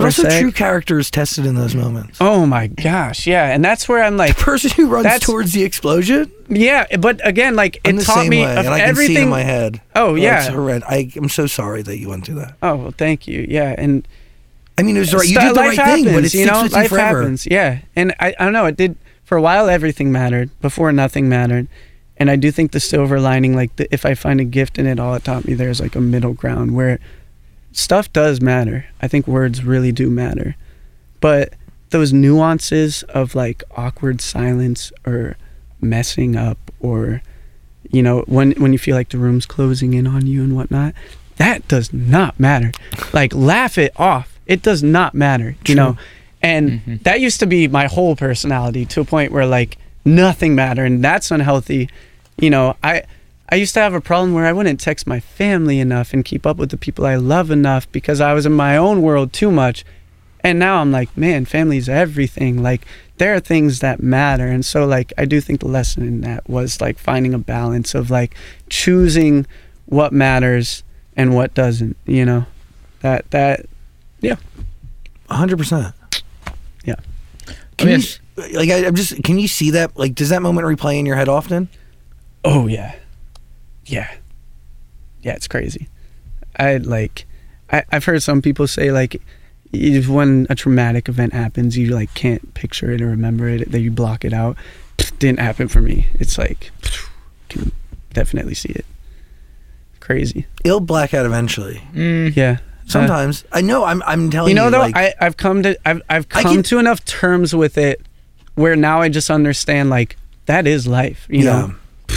[0.00, 0.40] But for a also, sec.
[0.40, 2.18] true character is tested in those moments.
[2.20, 5.52] oh my gosh yeah and that's where i'm The like person who runs That's- towards
[5.52, 8.68] the explosion, yeah but again like I'm it the taught same me way, of and
[8.68, 9.80] I can everything see in my head.
[9.94, 12.56] Oh, oh It's yeah horrend- I, I'm so sorry that you went through that.
[12.62, 14.06] oh well, thank you yeah and
[14.78, 15.28] I mean, it was the right.
[15.28, 17.20] You did the right life thing, but it you know with life forever.
[17.20, 20.90] happens yeah and I, I don't know it did for a while everything mattered before
[20.90, 21.68] nothing mattered
[22.16, 24.86] and i do think the silver lining like the, if i find a gift in
[24.86, 26.98] it all it taught me there's like a middle ground where
[27.72, 28.86] stuff does matter.
[29.02, 30.56] I think words really do matter.
[31.20, 31.54] But
[31.90, 35.36] those nuances of like awkward silence or
[35.80, 37.22] messing up or
[37.90, 40.94] you know when when you feel like the room's closing in on you and whatnot
[41.38, 42.70] that does not matter.
[43.14, 44.38] Like laugh it off.
[44.46, 45.96] It does not matter you know?
[46.42, 47.02] And Mhm.
[47.04, 50.84] that used to be my whole personality to a point where like nothing mattered.
[50.86, 51.88] And that's unhealthy.
[52.38, 53.02] You know i
[53.50, 56.46] i used to have a problem where i wouldn't text my family enough and keep
[56.46, 59.50] up with the people i love enough because i was in my own world too
[59.50, 59.84] much
[60.42, 62.86] and now i'm like man family's everything like
[63.18, 66.48] there are things that matter and so like i do think the lesson in that
[66.48, 68.34] was like finding a balance of like
[68.68, 69.46] choosing
[69.86, 70.82] what matters
[71.16, 72.46] and what doesn't you know
[73.00, 73.66] that that
[74.20, 74.36] yeah.
[75.30, 75.94] hundred percent.
[76.84, 76.96] Yeah.
[77.78, 78.20] Can I you mean- s-
[78.54, 78.68] like?
[78.68, 79.22] I, I'm just.
[79.24, 79.96] Can you see that?
[79.96, 81.70] Like, does that moment replay in your head often?
[82.44, 82.94] Oh yeah,
[83.86, 84.10] yeah,
[85.22, 85.32] yeah.
[85.34, 85.88] It's crazy.
[86.58, 87.26] I like.
[87.72, 89.22] I, I've heard some people say like,
[89.72, 93.80] if when a traumatic event happens, you like can't picture it or remember it, that
[93.80, 94.56] you block it out.
[95.18, 96.06] Didn't happen for me.
[96.14, 96.70] It's like,
[97.48, 97.70] can
[98.12, 98.84] definitely see it.
[100.00, 100.46] Crazy.
[100.64, 101.82] It'll black out eventually.
[101.94, 102.58] Mm, Yeah.
[102.60, 103.84] Uh, Sometimes I know.
[103.84, 104.02] I'm.
[104.04, 104.64] I'm telling you you.
[104.64, 107.78] know though, like, I I've come to I've I've come can- to enough terms with
[107.78, 108.00] it,
[108.56, 110.16] where now I just understand like
[110.46, 111.24] that is life.
[111.30, 111.52] You yeah.
[111.60, 111.74] know.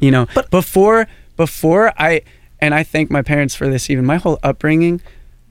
[0.00, 2.22] you know But- before before i
[2.60, 5.00] and i thank my parents for this even my whole upbringing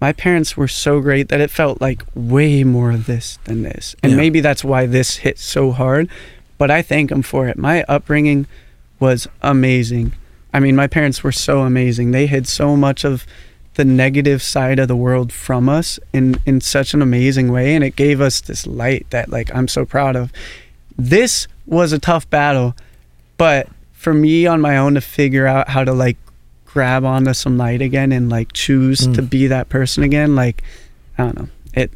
[0.01, 3.95] my parents were so great that it felt like way more of this than this.
[4.03, 4.17] And Yeah.
[4.17, 6.09] maybe that's why this hit so hard
[6.57, 7.57] but i thank them for it.
[7.57, 8.45] My upbringing
[8.99, 10.11] was amazing.
[10.53, 12.11] I mean my parents were so amazing.
[12.11, 13.25] They hid so much of
[13.75, 17.83] the negative side of the world from us in in such an amazing way and
[17.83, 20.33] it gave us this light that like i'm so proud of.
[20.97, 22.75] This was a tough battle
[23.37, 23.67] but
[24.03, 26.17] for me on my own to figure out how to like
[26.65, 29.15] grab onto some light again and like choose Mm.
[29.15, 30.61] to be that person again like
[31.17, 31.91] i don't know it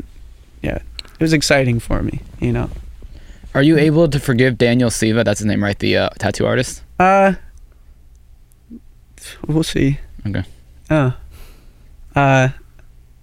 [0.62, 0.78] yeah
[1.20, 2.70] it was exciting for me you know
[3.53, 5.24] Are you able to forgive Daniel Silva?
[5.24, 5.80] That's his name, right?
[5.80, 6.84] The uh, tattoo artist.
[6.99, 7.34] uh
[9.47, 10.43] we'll see Okay.
[10.91, 11.14] oh
[12.16, 12.49] uh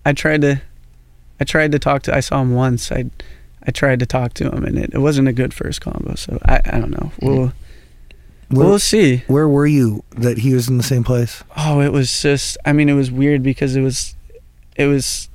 [0.04, 0.60] i tried to
[1.40, 3.04] i tried to talk to i saw him once i
[3.66, 6.38] i tried to talk to him and it, it wasn't a good first combo so
[6.46, 7.52] i i don't know we'll
[8.54, 9.18] Where, we'll see.
[9.26, 11.42] where were you that he was in the same place?
[11.56, 14.16] oh it was just i mean it was weird because it was
[14.76, 15.28] it was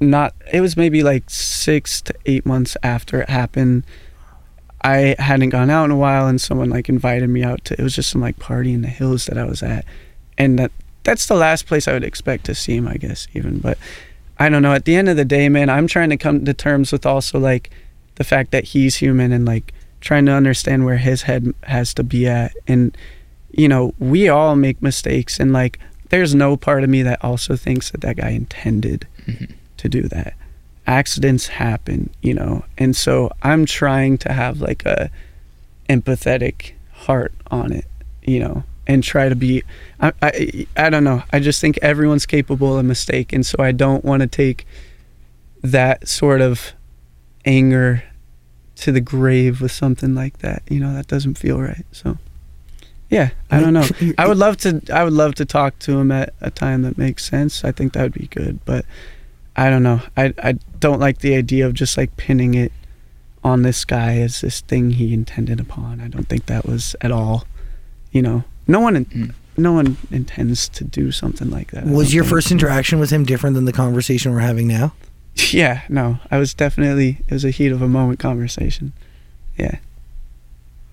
[0.00, 3.84] not it was maybe like six to eight months after it happened.
[4.82, 7.82] I hadn't gone out in a while and someone like invited me out to it
[7.82, 9.84] was just some like party in the hills that i was at.
[10.38, 10.72] And that
[11.04, 13.58] that's the last place i would expect to see him i guess even.
[13.58, 13.76] But
[14.38, 14.72] i don't know.
[14.72, 17.38] At the end of the day man i'm trying to come to terms with also
[17.38, 17.70] like
[18.14, 22.02] the fact that he's human and like trying to understand where his head has to
[22.02, 22.54] be at.
[22.66, 22.96] And
[23.52, 25.78] you know we all make mistakes and like
[26.10, 29.50] there's no part of me that also thinks that that guy intended Mhm.
[29.76, 30.34] to do that.
[30.86, 32.64] Accidents happen you know?
[32.78, 35.10] And so i'm trying to have like a
[35.88, 37.84] empathetic heart on it
[38.22, 39.62] you know and try to be
[40.00, 41.22] I, I i don't know.
[41.32, 44.66] I just think everyone's capable of a mistake and so i don't want to take
[45.62, 46.72] that sort of
[47.44, 48.02] anger
[48.80, 52.16] to the grave with something like that you know that doesn't feel right so
[53.10, 53.86] yeah i don't know
[54.18, 54.80] I would love to.
[54.92, 57.64] I would love to talk to him at a time that makes sense.
[57.64, 58.84] I think that would be good, but
[59.56, 60.00] I don't know.
[60.16, 62.72] I I don't like the idea of just like pinning it
[63.42, 66.00] on this guy as this thing he intended upon.
[66.00, 67.44] I don't think that was at all,
[68.12, 69.32] you know, no one, in, Mm.
[69.56, 71.86] no one intends to do something like that.
[71.86, 72.30] Was your think.
[72.30, 74.92] first interaction with him different than the conversation we're having now?
[75.36, 78.92] Yeah, no, I was definitely it was a heat of a moment conversation.
[79.56, 79.78] Yeah,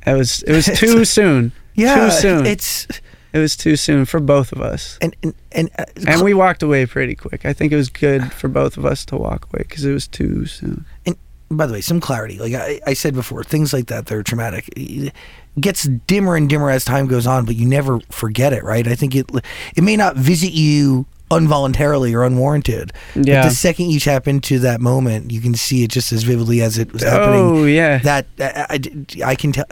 [0.06, 1.52] it was it was too soon.
[1.76, 2.46] Yeah, too soon.
[2.46, 2.88] It's
[3.34, 6.64] It was too soon for both of us, and and and, uh, and we walked
[6.64, 7.46] away pretty quick.
[7.46, 10.08] I think it was good for both of us to walk away because it was
[10.08, 10.86] too soon.
[11.06, 11.16] And
[11.52, 12.40] by the way, some clarity.
[12.40, 14.70] Like I, I said before, things like that they're traumatic.
[14.76, 15.14] It
[15.60, 18.88] gets dimmer and dimmer as time goes on, but you never forget it, right?
[18.88, 19.30] I think it
[19.76, 22.94] it may not visit you involuntarily or unwarranted.
[23.16, 23.42] Yeah.
[23.44, 26.62] But the second you tap into that moment, you can see it just as vividly
[26.62, 27.40] as it was happening.
[27.42, 28.80] Oh yeah, That I,
[29.24, 29.66] I, I can tell.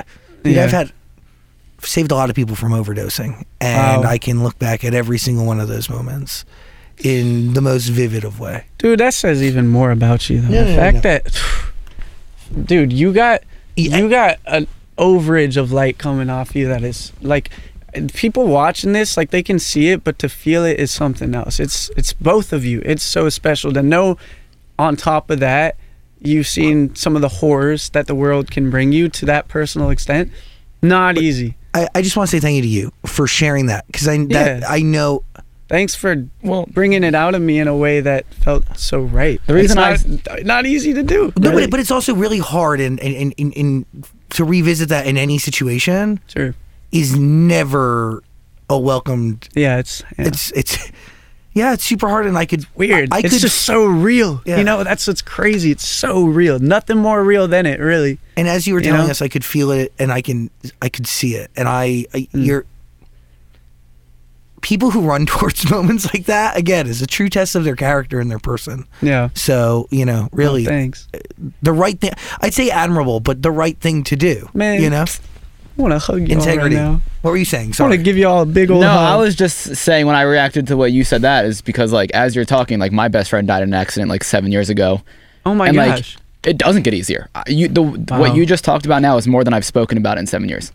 [0.43, 0.63] Yeah.
[0.65, 0.91] I've had
[1.81, 4.09] saved a lot of people from overdosing, and Wow.
[4.09, 6.45] I can look back at every single one of those moments
[7.03, 8.65] in the most vivid of way.
[8.77, 10.41] dude, that says even more about you.
[10.41, 10.53] Though.
[10.53, 11.01] Yeah, the yeah, fact yeah.
[11.01, 13.43] that, dude, you got
[13.75, 13.97] Yeah.
[13.97, 17.49] you got an overage of light coming off you that is like
[18.13, 21.59] people watching this like they can see it but to feel it is something else.
[21.59, 22.81] It's it's both of you.
[22.85, 24.17] It's so special to know
[24.77, 25.77] on top of that
[26.19, 29.89] you've seen some of the horrors that the world can bring you to that personal
[29.89, 30.31] extent.
[30.81, 31.55] Not easy.
[31.73, 34.17] I, I just want to say thank you to you for sharing that because I
[34.27, 34.67] that Yeah.
[34.67, 35.23] I know
[35.67, 39.41] thanks for Well, bringing it out of me in a way that felt so right.
[39.47, 41.33] The reason it's not, not easy to do.
[41.39, 41.63] No, really.
[41.63, 43.85] but, but it's also really hard in in, in in
[44.31, 46.19] to revisit that in any situation.
[46.27, 46.53] Sure
[46.99, 48.23] is never
[48.69, 49.47] a welcomed.
[49.53, 50.27] yeah it's yeah.
[50.27, 50.91] It's it's
[51.53, 53.13] yeah, it's super hard, and I could weird.
[53.13, 54.41] I, I it's could just so real.
[54.45, 54.57] Yeah.
[54.57, 55.71] You know, that's what's crazy.
[55.71, 56.59] It's so real.
[56.59, 58.19] Nothing more real than it, really.
[58.35, 59.11] And as you were You telling know?
[59.11, 60.49] us, I could feel it, and I can
[60.81, 62.45] I could see it, and I, I Mm.
[62.45, 62.65] you're
[64.61, 68.19] people who run towards moments like that again is a true test of their character
[68.19, 68.85] and their person.
[69.01, 69.29] Yeah.
[69.35, 71.07] So you know, really, Oh, thanks.
[71.61, 72.11] the right thing.
[72.41, 74.49] I'd say admirable, but the right thing to do.
[74.53, 75.05] Man, you know,
[75.77, 76.77] I want to hug you integrity.
[76.77, 77.01] all right now.
[77.21, 77.73] What were you saying?
[77.79, 78.97] I want to give you all a big old no, hug.
[78.97, 82.11] I was just saying when I reacted to what you said that is because like
[82.11, 85.01] as you're talking, like my best friend died in an accident like seven years ago.
[85.45, 86.17] oh my and like gosh.
[86.43, 87.29] it doesn't get easier.
[87.35, 88.19] Uh, You the Wow.
[88.19, 90.71] what you just talked about now is more than I've spoken about in seven years.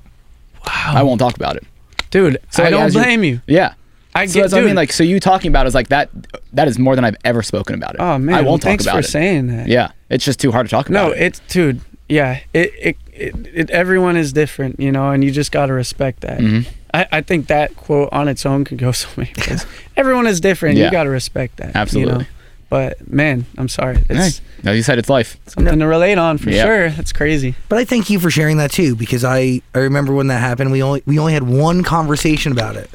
[0.67, 0.93] wow.
[0.97, 1.65] I won't talk about it.
[2.11, 3.41] Dude, So, I like, don't as you- blame you.
[3.47, 3.75] Yeah.
[4.15, 4.75] I So get that's what I mean.
[4.75, 6.11] Like so you talking about is like that.
[6.53, 8.01] That is more than I've ever spoken about it.
[8.01, 8.71] Oh man, I won't talk about.
[8.71, 9.05] thanks about for it.
[9.05, 9.69] saying that.
[9.69, 11.07] Yeah, it's just too hard to talk about.
[11.07, 11.21] No, it.
[11.23, 11.81] it's dude.
[12.09, 16.21] Yeah, it it, it it everyone is different, you know, and you just gotta respect
[16.21, 16.39] that.
[16.41, 16.67] Mhm.
[16.93, 19.65] I, I think that quote on its own could go so many ways.
[19.97, 20.77] everyone is different.
[20.77, 20.87] Yeah.
[20.87, 21.77] You gotta respect that.
[21.77, 22.13] Absolutely.
[22.13, 22.27] You know?
[22.69, 24.05] But man, I'm sorry.
[24.09, 25.37] It's Hey, as you said, it's life.
[25.47, 26.65] something to relate on for Yeah.
[26.65, 26.91] sure.
[26.91, 27.57] That's crazy.
[27.69, 30.71] But I thank you for sharing that too, because I, I remember when that happened.
[30.71, 32.89] We only we only had one conversation about it,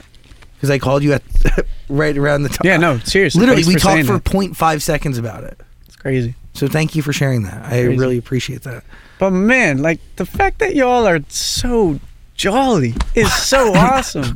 [0.55, 1.23] because I called you at
[1.89, 2.61] right around the time.
[2.63, 3.41] Yeah, no, seriously.
[3.41, 4.23] literally, we for talked for that.
[4.23, 5.59] 0.5 seconds about it.
[5.87, 6.35] It's crazy.
[6.55, 7.65] So thank you for sharing that.
[7.65, 7.97] I Crazy.
[7.97, 8.83] really appreciate that.
[9.19, 11.99] But man, like the fact that y'all are so
[12.35, 14.35] jolly is so awesome.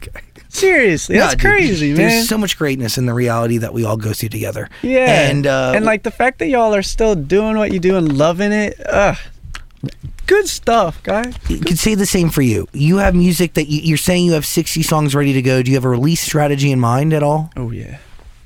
[0.49, 1.95] Seriously, Yeah, that's dude, crazy, man.
[1.97, 4.67] There's so much greatness in the reality that we all go through together.
[4.82, 7.95] yeah, and uh, and like the fact that y'all are still doing what you do
[7.97, 8.80] and loving it.
[8.86, 9.17] Ugh,
[10.26, 11.34] good stuff, guys.
[11.47, 12.67] you could say the same for you.
[12.74, 15.61] You have music that you, you're saying you have 60 songs ready to go.
[15.61, 17.51] Do you have a release strategy in mind at all?
[17.55, 17.97] Oh yeah,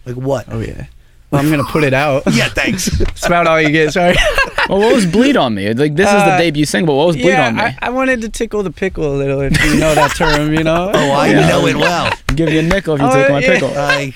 [0.05, 0.45] Like what?
[0.49, 0.87] oh yeah.
[1.33, 2.23] Well, I'm gonna put it out.
[2.31, 2.85] yeah, thanks.
[2.97, 3.91] That's about all you get.
[3.91, 4.15] Sorry.
[4.69, 5.73] well, what was bleed on me?
[5.73, 6.95] Like this is the Uh, debut single.
[6.95, 7.61] What was bleed yeah, on me?
[7.63, 10.53] I, I wanted to tickle the pickle a little, if you know that term.
[10.53, 10.91] You know.
[10.93, 11.49] oh, I Yeah.
[11.49, 12.13] know it well.
[12.35, 13.47] Give you a nickel if you Oh, take my yeah.
[13.53, 13.71] pickle.
[13.75, 14.13] I,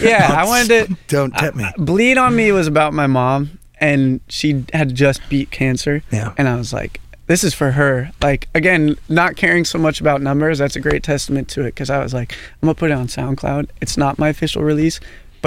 [0.00, 0.96] yeah, I wanted to.
[1.06, 1.64] don't tip me.
[1.78, 6.02] Bleed on Me was about my mom, and she had just beat cancer.
[6.10, 6.34] Yeah.
[6.36, 8.10] And I was like, this is for her.
[8.22, 11.90] Like, again, not caring so much about numbers, that's a great testament to it because
[11.90, 13.68] I was like, I'm going to put it on SoundCloud.
[13.82, 14.98] It's not my official release,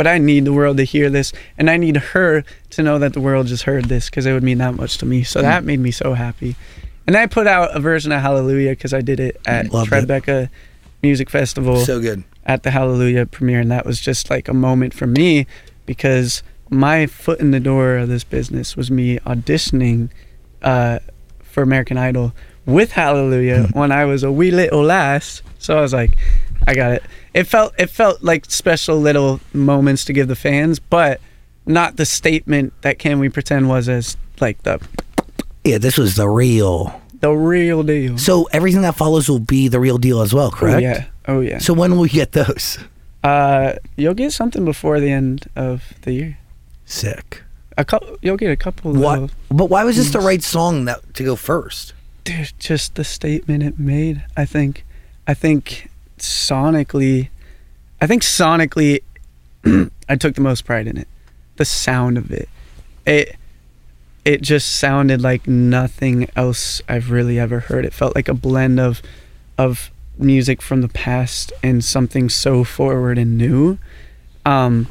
[0.01, 3.13] but I need the world to hear this, and I need her to know that
[3.13, 5.21] the world just heard this because it would mean that much to me.
[5.21, 6.55] So that made me so happy.
[7.05, 10.49] And I put out a version of Hallelujah because I did it at Loved it.
[11.03, 12.23] Music Festival So good.
[12.47, 15.45] at the Hallelujah premiere, and that was just like a moment for me
[15.85, 16.41] because
[16.71, 20.09] my foot in the door of this business was me auditioning
[20.63, 20.97] uh,
[21.43, 22.33] for American Idol
[22.65, 25.43] with Hallelujah when I was a wee little lass.
[25.59, 26.17] So I was like,
[26.65, 27.03] I got it.
[27.34, 31.21] It felt it felt like special little moments to give the fans, but
[31.65, 34.79] not the statement that Can We Pretend was as like the
[35.63, 36.99] Yeah, this was the real.
[37.21, 38.17] the real deal.
[38.17, 40.77] So everything that follows will be the real deal as well, correct?
[40.77, 40.99] oh correct?
[41.27, 41.57] yeah, oh yeah.
[41.59, 42.79] So when will we get those?
[43.23, 46.38] Uh, you'll get something before the end of the year.
[46.86, 47.43] Sick.
[47.77, 48.93] A couple, you'll get a couple.
[48.93, 49.29] What?
[49.49, 51.93] But why was this the right song that to go first?
[52.23, 54.23] dude, just the statement it made.
[54.36, 54.86] I think,
[55.27, 55.89] I think
[56.22, 57.30] sonically,
[57.99, 59.01] I think sonically,
[60.09, 61.07] I took the most pride in it.
[61.57, 62.49] The sound of it,
[63.05, 63.36] it,
[64.24, 67.86] it just sounded like nothing else I've really ever heard.
[67.86, 69.01] It felt like a blend of
[69.57, 73.78] of music from the past and something so forward and new.
[74.45, 74.88] Um,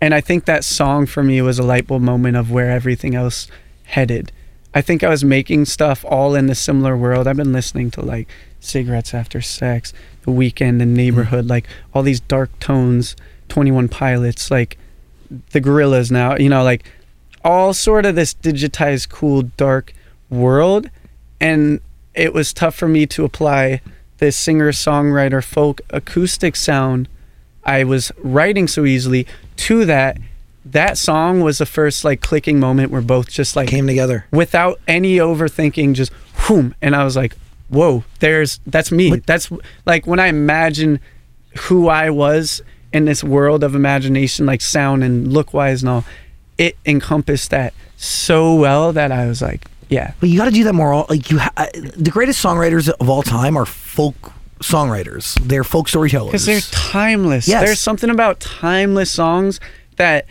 [0.00, 3.14] and I think that song for me was a light bulb moment of where everything
[3.14, 3.48] else
[3.84, 4.32] headed.
[4.74, 7.26] I think I was making stuff all in the similar world.
[7.26, 9.92] I've been listening to like cigarettes after sex,
[10.22, 11.50] the Weeknd and Neighbourhood, mm.
[11.50, 13.16] like all these dark tones,
[13.48, 14.78] 21 pilots, like
[15.50, 16.84] the Gorillaz now, you know, like
[17.44, 19.92] all sort of this digitized, cool, dark
[20.30, 20.88] world.
[21.40, 21.80] And
[22.14, 23.80] it was tough for me to apply
[24.18, 27.08] this singer songwriter folk acoustic sound
[27.64, 30.18] I was writing so easily to that.
[30.64, 34.26] That song was the first like clicking moment where both just like Came together.
[34.30, 36.74] without any overthinking, just whoom.
[36.80, 37.36] And I was like,
[37.72, 39.10] whoa, there's that's me.
[39.10, 39.50] But- that's
[39.86, 41.00] like when I imagine
[41.62, 42.62] who I was
[42.92, 46.04] in this world of imagination, like sound and look wise and all,
[46.58, 50.12] it encompassed that so well that I was like, yeah.
[50.20, 51.04] But you got to do that more.
[51.08, 55.34] Like you, ha- the greatest songwriters of all time are folk songwriters.
[55.46, 56.30] They're folk storytellers.
[56.32, 57.48] because they're timeless.
[57.48, 57.64] Yes.
[57.64, 59.60] There's something about timeless songs
[59.96, 60.26] that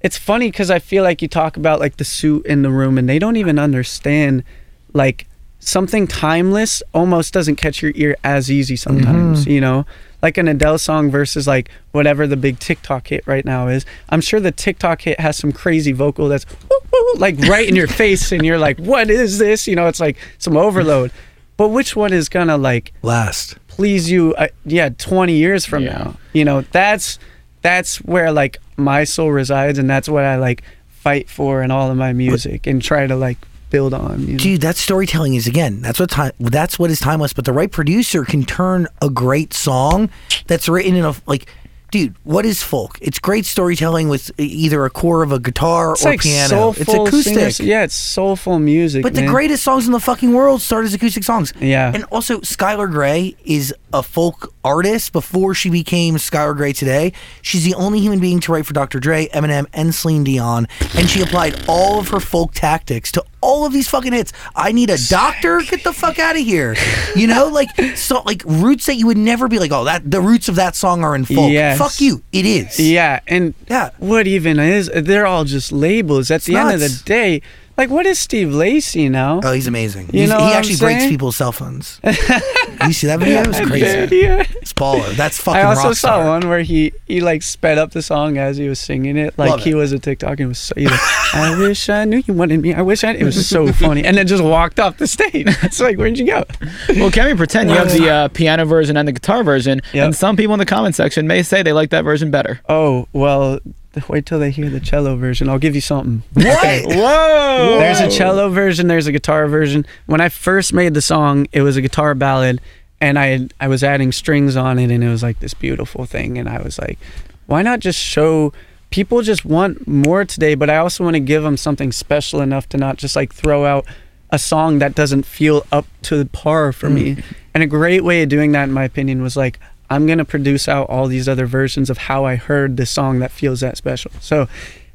[0.00, 2.98] it's funny because I feel like you talk about like the suit in the room
[2.98, 4.44] and they don't even understand
[4.92, 5.26] like
[5.60, 9.50] something timeless almost doesn't catch your ear as easy sometimes, Mm-hmm.
[9.50, 9.86] you know?
[10.20, 13.86] Like an Adele song versus like whatever the big TikTok hit right now is.
[14.08, 17.76] I'm sure the TikTok hit has some crazy vocal that's woo, woo, like right in
[17.76, 19.68] your face and you're like, what is this?
[19.68, 21.12] You know, it's like some overload.
[21.56, 23.58] But which one is gonna like last.
[23.68, 25.90] please you uh, yeah 20 years from Yeah.
[25.98, 27.18] now you know that's
[27.62, 31.90] that's where like my soul resides and that's what i like fight for in all
[31.90, 33.38] of my music and try to like
[33.70, 34.38] build on you know?
[34.38, 35.80] Dude, that storytelling is again.
[35.82, 36.32] That's what time.
[36.38, 37.32] That's what is timeless.
[37.32, 40.10] But the right producer can turn a great song
[40.46, 41.46] that's written in a like.
[41.90, 42.98] Dude, what is folk?
[43.00, 46.48] It's great storytelling with either a core of a guitar it's or like piano.
[46.50, 47.34] soulful it's acoustic.
[47.34, 50.92] singers- yeah it's soulful music But the greatest songs in the fucking world start as
[50.92, 51.54] acoustic songs.
[51.58, 51.90] Yeah.
[51.94, 57.14] And also, Skylar Grey is a folk artist before she became Skylar Grey today.
[57.40, 59.00] She's the only human being to write for Dr.
[59.00, 60.68] Dre, Eminem, and Celine Dion.
[60.94, 64.32] And she applied all of her folk tactics to all of these fucking hits.
[64.54, 65.60] I need a doctor.
[65.70, 66.76] Get the fuck out of here.
[67.16, 70.20] You know, like so, like roots that you would never be like, oh, that the
[70.20, 71.50] roots of that song are in folk.
[71.50, 71.78] Yes.
[71.78, 72.22] Fuck you.
[72.32, 72.78] It is.
[72.78, 73.90] yeah and Yeah.
[73.98, 77.40] what even is they're all just labels at the end of the day
[77.78, 80.06] like what is steve lacey now Oh, he's amazing.
[80.12, 82.00] You He's- know he what I'm actually breaks people's cell phones.
[82.04, 83.40] you see that video?
[83.42, 84.16] It was crazy.
[84.16, 84.44] yeah.
[84.60, 85.10] It's baller.
[85.16, 86.24] That's fucking I also rock saw star.
[86.26, 89.50] one where he he like sped up the song as he was singing it, like
[89.50, 89.74] Love he it.
[89.74, 90.74] was a TikTok and was so.
[90.76, 90.92] Like,
[91.34, 92.74] I wish I knew you wanted me.
[92.74, 93.12] I wish I.
[93.12, 95.46] It was so funny, and then just walked off the stage.
[95.62, 96.44] It's like, where'd you go?
[96.90, 99.80] Well, can we pretend you have the uh, piano version and the guitar version?
[99.92, 100.04] Yep.
[100.04, 102.60] And some people in the comment section may say they like that version better.
[102.68, 103.74] Oh well, th-
[104.08, 105.48] wait till they hear the cello version.
[105.48, 106.22] I'll give you something.
[106.34, 106.86] What?
[106.86, 107.78] Whoa!
[107.78, 108.88] There's a cello version.
[108.88, 109.86] There's a guitar version.
[110.06, 112.60] When I first made the song, it was a guitar ballad,
[113.00, 116.38] and I I was adding strings on it, and it was like this beautiful thing.
[116.38, 116.98] And I was like,
[117.46, 118.52] why not just show?
[118.90, 122.68] People just want more today, but I also want to give them something special enough
[122.70, 123.84] to not just like throw out
[124.30, 127.16] a song that doesn't feel up to par for me.
[127.16, 127.24] Mm.
[127.54, 129.58] And a great way of doing that, in my opinion, was like
[129.90, 133.30] I'm gonna produce out all these other versions of how I heard this song that
[133.30, 134.10] feels that special.
[134.20, 134.48] So.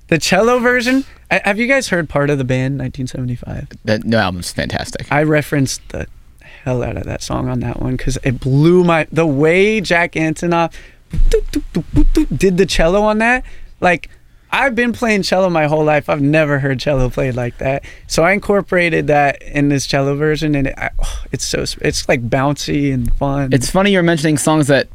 [0.09, 1.05] The cello version.
[1.31, 3.69] I- Have you guys heard part of the band 1975?
[3.85, 5.07] That no album's fantastic.
[5.09, 6.07] I referenced the
[6.41, 10.11] hell out of that song on that one because it blew my the way Jack
[10.11, 10.73] Antonoff
[12.35, 13.43] did the cello on that.
[13.79, 14.09] Like
[14.53, 16.09] I've been playing cello my whole life.
[16.09, 17.83] I've never heard cello played like that.
[18.05, 22.07] So I incorporated that in this cello version, and it, I, oh, it's so it's
[22.07, 23.51] like bouncy and fun.
[23.51, 24.89] It's funny you're mentioning songs that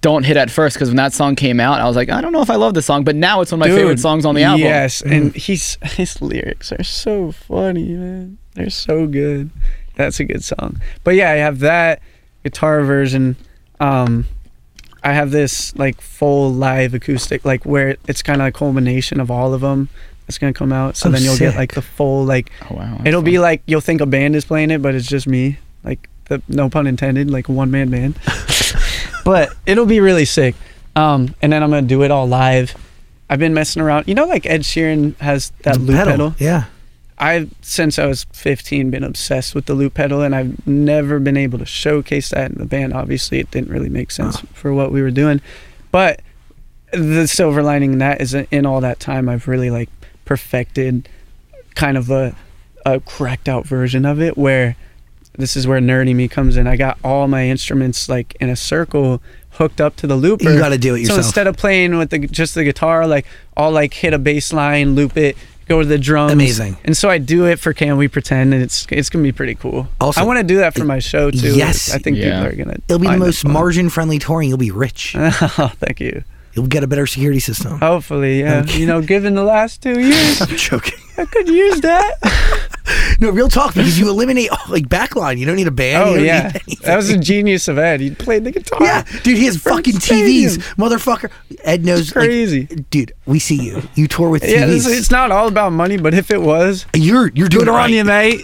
[0.00, 2.30] don't hit at first because when that song came out, I was like, I don't
[2.30, 4.36] know if I love this song, but now it's one of my favorite songs on
[4.36, 4.64] the album.
[4.64, 8.38] Yes, and he's his lyrics are so funny, man.
[8.54, 9.50] They're so good.
[9.96, 10.80] That's a good song.
[11.02, 12.00] But yeah, I have that
[12.44, 13.36] guitar version.
[13.80, 14.28] Um,
[15.02, 19.30] I have this like full live acoustic, like where it's kind of a culmination of
[19.30, 19.88] all of them.
[20.26, 20.96] That's gonna come out.
[20.96, 21.50] So Oh, then you'll sick.
[21.52, 22.50] get like the full like.
[22.70, 23.00] Oh wow.
[23.04, 25.58] It'll be like you'll think a band is playing it, but it's just me.
[25.82, 28.18] Like the no pun intended, like one man band.
[29.24, 30.54] but it'll be really sick.
[30.96, 32.74] Um, and then I'm gonna do it all live.
[33.28, 34.08] I've been messing around.
[34.08, 36.34] You know, like Ed Sheeran has that loop pedal.
[36.38, 36.64] Yeah.
[37.20, 41.36] I've since I was 15 been obsessed with the loop pedal, and I've never been
[41.36, 42.94] able to showcase that in the band.
[42.94, 45.42] Obviously, it didn't really make sense for what we were doing,
[45.92, 46.22] but
[46.92, 49.90] the silver lining in that is in all that time, I've really like
[50.24, 51.08] perfected
[51.74, 52.34] kind of a
[52.86, 54.74] a cracked out version of it where
[55.34, 56.66] this is where nerdy me comes in.
[56.66, 60.50] I got all my instruments like in a circle hooked up to the looper.
[60.50, 63.26] You gotta do it So instead of playing with the just the guitar, like
[63.56, 65.36] I'll like hit a bass line, loop it,
[65.70, 66.32] go to the drums.
[66.32, 66.76] Amazing.
[66.84, 69.54] And so I do it for Can We Pretend, and it's it's gonna be pretty
[69.54, 69.88] cool.
[70.00, 71.54] Also- I want to do that for my show too.
[71.56, 71.94] Yes.
[71.94, 72.42] I think Yeah.
[72.42, 72.76] people are gonna.
[72.88, 73.52] It'll be the most fun.
[73.52, 74.48] margin-friendly touring.
[74.48, 75.14] You'll be rich.
[75.16, 76.24] oh, thank you.
[76.54, 77.78] You'll get a better security system.
[77.78, 78.64] Hopefully, yeah.
[78.64, 80.98] You know, given the last two years, I'm joking.
[81.16, 82.16] I could use that.
[83.20, 85.38] No, real talk because you eliminate like backline.
[85.38, 86.08] You don't need a band.
[86.08, 86.50] oh yeah,
[86.82, 88.00] that was a genius of Ed.
[88.00, 88.82] He played the guitar.
[88.82, 90.52] Yeah, dude, he has fucking stadium.
[90.52, 91.30] TVs, motherfucker.
[91.62, 92.08] Ed knows.
[92.08, 92.64] It's like, crazy.
[92.64, 93.82] dude, we see you.
[93.94, 94.76] You tour with yeah, TVs.
[94.76, 97.74] it's, it's not all about money, but if it was, you're you're doing good it
[97.74, 97.84] right.
[97.84, 98.40] on you, mate.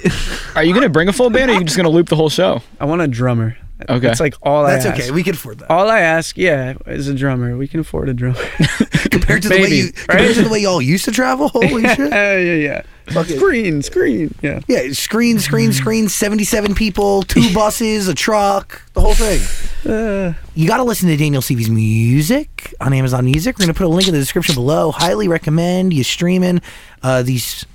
[0.55, 2.31] Are you gonna bring a full band, or are you just gonna loop the whole
[2.31, 2.63] show?
[2.79, 3.57] I want a drummer.
[3.89, 4.09] Okay.
[4.11, 5.01] It's like all That's I ask.
[5.03, 5.11] okay.
[5.11, 5.71] We can afford that.
[5.71, 7.57] all I ask, yeah, is a drummer.
[7.59, 8.39] We can afford a drummer.
[9.11, 10.35] compared to the way Maybe, you compared right?
[10.35, 11.49] to the way y'all used to travel.
[11.53, 11.99] Holy shit.
[12.11, 12.83] yeah, yeah, yeah.
[13.09, 13.37] Fuck it.
[13.39, 14.35] Screen, screen.
[14.43, 14.61] Yeah.
[14.67, 16.09] Yeah, screen, screen, screen.
[16.09, 19.41] Seventy-seven people, two buses, a truck, the whole thing.
[19.89, 23.57] Uh, You got to listen to Daniel Seavey's music on Amazon Music.
[23.59, 24.91] We're going to put a link in the description below.
[24.91, 26.63] Highly recommend you streaming
[27.03, 27.67] uh, these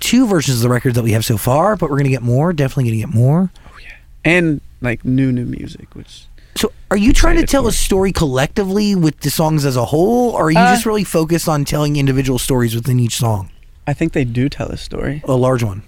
[0.00, 2.22] two versions of the records that we have so far, but we're going to get
[2.22, 2.52] more.
[2.52, 3.50] Definitely going to get more.
[3.66, 3.88] Oh, yeah.
[4.24, 8.12] And like new new music, which So, are you trying to tell for a story
[8.12, 11.64] collectively with the songs as a whole, or are you Uh, just really focused on
[11.64, 13.50] telling individual stories within each song?
[13.86, 15.22] I think they do tell a story.
[15.24, 15.82] A large one.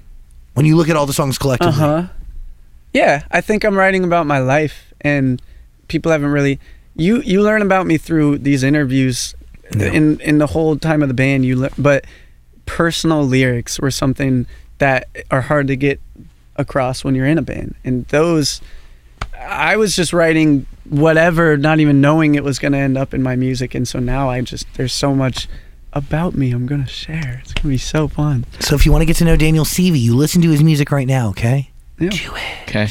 [0.54, 2.02] When you look at all the songs Uh collectively, huh.
[2.92, 5.40] Yeah, I think I'm writing about my life, and
[5.88, 6.58] people haven't really.
[6.96, 9.34] You you learn about me through these interviews,
[9.76, 9.92] Yeah.
[9.92, 11.44] in in the whole time of the band.
[11.46, 12.04] You learn, but
[12.66, 14.46] personal lyrics were something
[14.78, 16.00] that are hard to get
[16.56, 18.60] across when you're in a band, and those.
[19.40, 23.22] I was just writing whatever, not even knowing it was going to end up in
[23.22, 25.48] my music, and so now I just there's so much
[25.92, 27.40] about me I'm gonna share.
[27.42, 28.44] It's gonna be so fun.
[28.60, 30.92] So if you want to get to know Daniel Seavey, you listen to his music
[30.92, 31.70] right now, okay?
[31.98, 32.10] Yeah.
[32.10, 32.68] Do it.
[32.68, 32.88] Okay.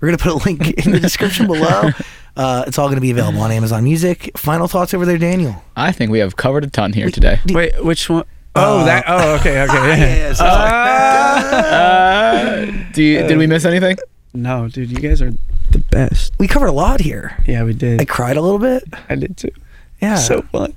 [0.00, 1.90] We're gonna put a link in the description below.
[2.36, 4.30] Uh, it's all gonna be available on Amazon Music.
[4.36, 5.64] Final thoughts over there, Daniel.
[5.74, 7.40] I think we have covered a ton here today.
[7.48, 8.24] Wait, which one?
[8.54, 9.04] Oh, Uh, that.
[9.08, 9.98] Oh, okay, okay.
[10.18, 10.44] Yeah, so-
[11.56, 13.96] Uh, do you, did we miss anything?
[14.34, 15.32] No, dude, you guys are
[15.70, 16.32] the best.
[16.38, 17.42] we covered a lot here.
[17.46, 18.00] Yeah, we did.
[18.00, 18.84] I cried a little bit.
[19.08, 19.50] I did too.
[20.00, 20.16] Yeah.
[20.16, 20.74] So fun.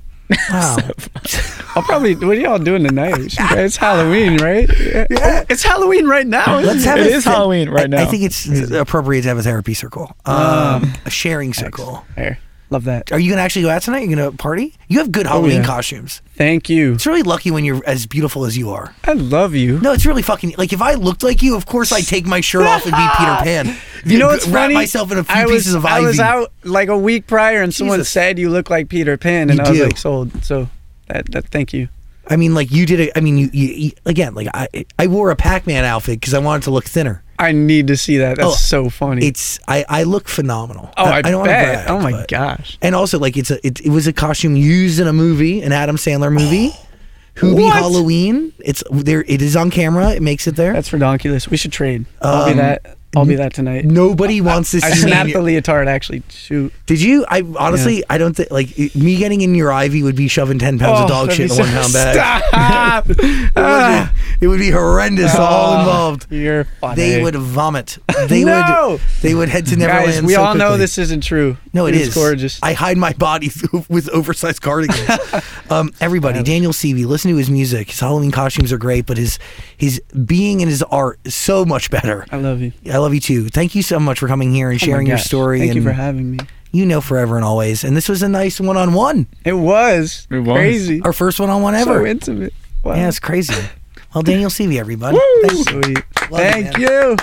[0.50, 0.76] wow.
[1.74, 2.14] I'll probably.
[2.14, 3.14] What are y'all doing tonight?
[3.40, 4.68] It's Halloween, right?
[4.78, 5.44] Yeah.
[5.48, 6.58] It's Halloween right now.
[6.60, 8.02] Let's have It a is th- Halloween right I, now.
[8.02, 12.04] I think it's appropriate to have a therapy circle, um, a sharing circle.
[12.16, 12.38] There.
[12.70, 13.10] Love that.
[13.10, 14.08] Are you gonna actually go out tonight?
[14.08, 14.74] You're gonna party?
[14.86, 15.64] You have good oh, Halloween yeah.
[15.64, 16.22] costumes.
[16.36, 16.92] Thank you.
[16.92, 18.94] It's really lucky when you're as beautiful as you are.
[19.02, 19.80] I love you.
[19.80, 22.40] No, it's really fucking like if I looked like you, of course I'd take my
[22.40, 23.76] shirt off and be Peter Pan.
[24.04, 24.74] You know what's wrap funny?
[24.74, 27.60] myself in a few I was, pieces of I was out like a week prior,
[27.60, 28.10] and someone Jesus.
[28.10, 29.84] said you look like Peter Pan, and You I was do.
[29.84, 30.44] like sold.
[30.44, 30.68] So
[31.08, 31.88] that, that thank you.
[32.28, 33.10] I mean, like you did it.
[33.16, 36.38] I mean, you, you, you again, like I, I wore a Pac-Man outfit because I
[36.38, 37.24] wanted to look thinner.
[37.40, 38.36] I need to see that.
[38.36, 39.26] That's Oh, so funny.
[39.26, 40.92] It's I, I look phenomenal.
[40.96, 41.86] oh, I, don't bet.
[41.86, 42.78] brag, oh my but- gosh.
[42.82, 45.72] And also, like it's a it, it was a costume used in a movie, an
[45.72, 46.70] Adam Sandler movie,
[47.36, 47.72] Hubie What?
[47.74, 48.52] Halloween.
[48.58, 49.24] It's there.
[49.26, 50.10] It is on camera.
[50.10, 50.72] It makes it there.
[50.72, 51.48] That's redonkulous.
[51.48, 52.04] We should trade.
[52.20, 52.96] I'll Um, be that.
[53.16, 53.84] I'll be that tonight.
[53.84, 54.86] Nobody wants to I see.
[54.86, 55.88] me in snapped your- the leotard.
[55.88, 56.72] Actually, shoot.
[56.86, 57.24] Did you?
[57.28, 60.58] I honestly, I don't think like it- me getting in your Ivy would be shoving
[60.60, 62.14] ten pounds of dog Oh, shit in a one so- pound bag.
[62.48, 63.06] Stop.
[63.10, 64.44] It would be-.
[64.44, 65.34] It would be horrendous.
[65.34, 66.26] all Oh, involved.
[66.30, 66.96] You're funny.
[66.96, 67.98] They would vomit.
[68.28, 68.92] They No!
[68.92, 69.00] would.
[69.22, 70.12] They would head to Neverland.
[70.12, 70.78] Guys, we so all know quickly.
[70.78, 71.56] this isn't true.
[71.72, 72.58] No, it it's is gorgeous.
[72.62, 73.50] I hide my body
[73.88, 74.98] with oversized cardigans.
[75.70, 77.90] um, everybody, Daniel Seavey, listen to his music.
[77.90, 79.38] His Halloween costumes are great, but his
[79.76, 82.24] his being and his art is so much better.
[82.30, 82.72] I love you.
[82.90, 83.48] I love you too.
[83.48, 85.58] Thank you so much for coming here and Oh sharing your story.
[85.58, 86.38] Thank and you for having me.
[86.72, 87.82] you know forever and always.
[87.84, 89.26] And this was a nice one on one.
[89.44, 90.56] It was, It was.
[90.56, 91.00] crazy.
[91.02, 92.00] Our first one on one ever.
[92.00, 92.54] So intimate.
[92.82, 92.94] Wow.
[92.94, 93.54] yeah, it's crazy.
[94.12, 95.20] Well, Daniel Seavey, everybody.
[95.42, 95.70] Thanks.
[95.70, 95.98] Sweet.
[96.32, 97.16] Thank you.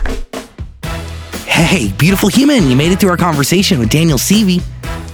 [1.45, 4.62] Hey, beautiful human, you made it through our conversation with Daniel Seavey.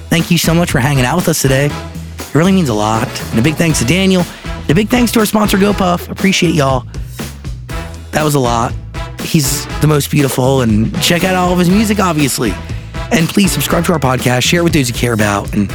[0.10, 1.66] Thank you so much for hanging out with us today.
[1.72, 3.08] It really means a lot.
[3.32, 4.24] And a big thanks to Daniel.
[4.46, 6.10] And a big thanks to our sponsor, GoPuff.
[6.12, 6.86] Appreciate y'all.
[8.12, 8.72] That was a lot.
[9.24, 12.52] He's the most beautiful, and check out all of his music, obviously.
[13.12, 15.72] And please subscribe to our podcast, share it with those you care about, and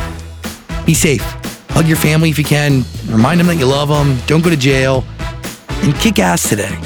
[0.84, 1.22] be safe.
[1.70, 2.84] Hug your family if you can.
[3.08, 4.18] Remind them that you love them.
[4.26, 5.04] Don't go to jail.
[5.82, 6.76] And kick ass today.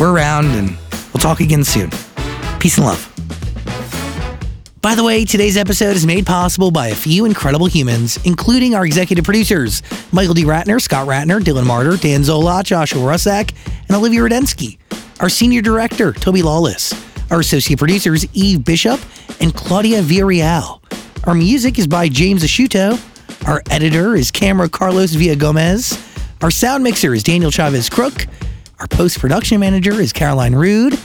[0.00, 0.70] We're around, and
[1.12, 1.90] we'll talk again soon.
[2.58, 3.12] Peace and love.
[4.82, 8.86] By the way, today's episode is made possible by a few incredible humans, including our
[8.86, 9.82] executive producers
[10.12, 10.44] Michael D.
[10.44, 13.52] Ratner, Scott Ratner, Dylan Martyr, Dan Zola, Joshua Rusak,
[13.88, 14.78] and Olivia Rudensky.
[15.20, 16.92] Our senior director, Toby Lawless.
[17.30, 19.00] Our associate producers, Eve Bishop
[19.40, 20.80] and Claudia Villarreal.
[21.26, 23.00] Our music is by James Ashuto.
[23.48, 26.02] Our editor is Camera Carlos Villagomez.
[26.42, 28.26] Our sound mixer is Daniel Chavez Crook.
[28.78, 30.98] Our post production manager is Caroline Rude.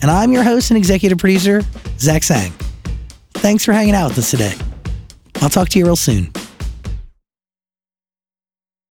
[0.00, 1.62] And I'm your host and executive producer,
[1.98, 2.52] Zach Sang.
[3.34, 4.54] Thanks for hanging out with us today.
[5.42, 6.32] I'll talk to you real soon.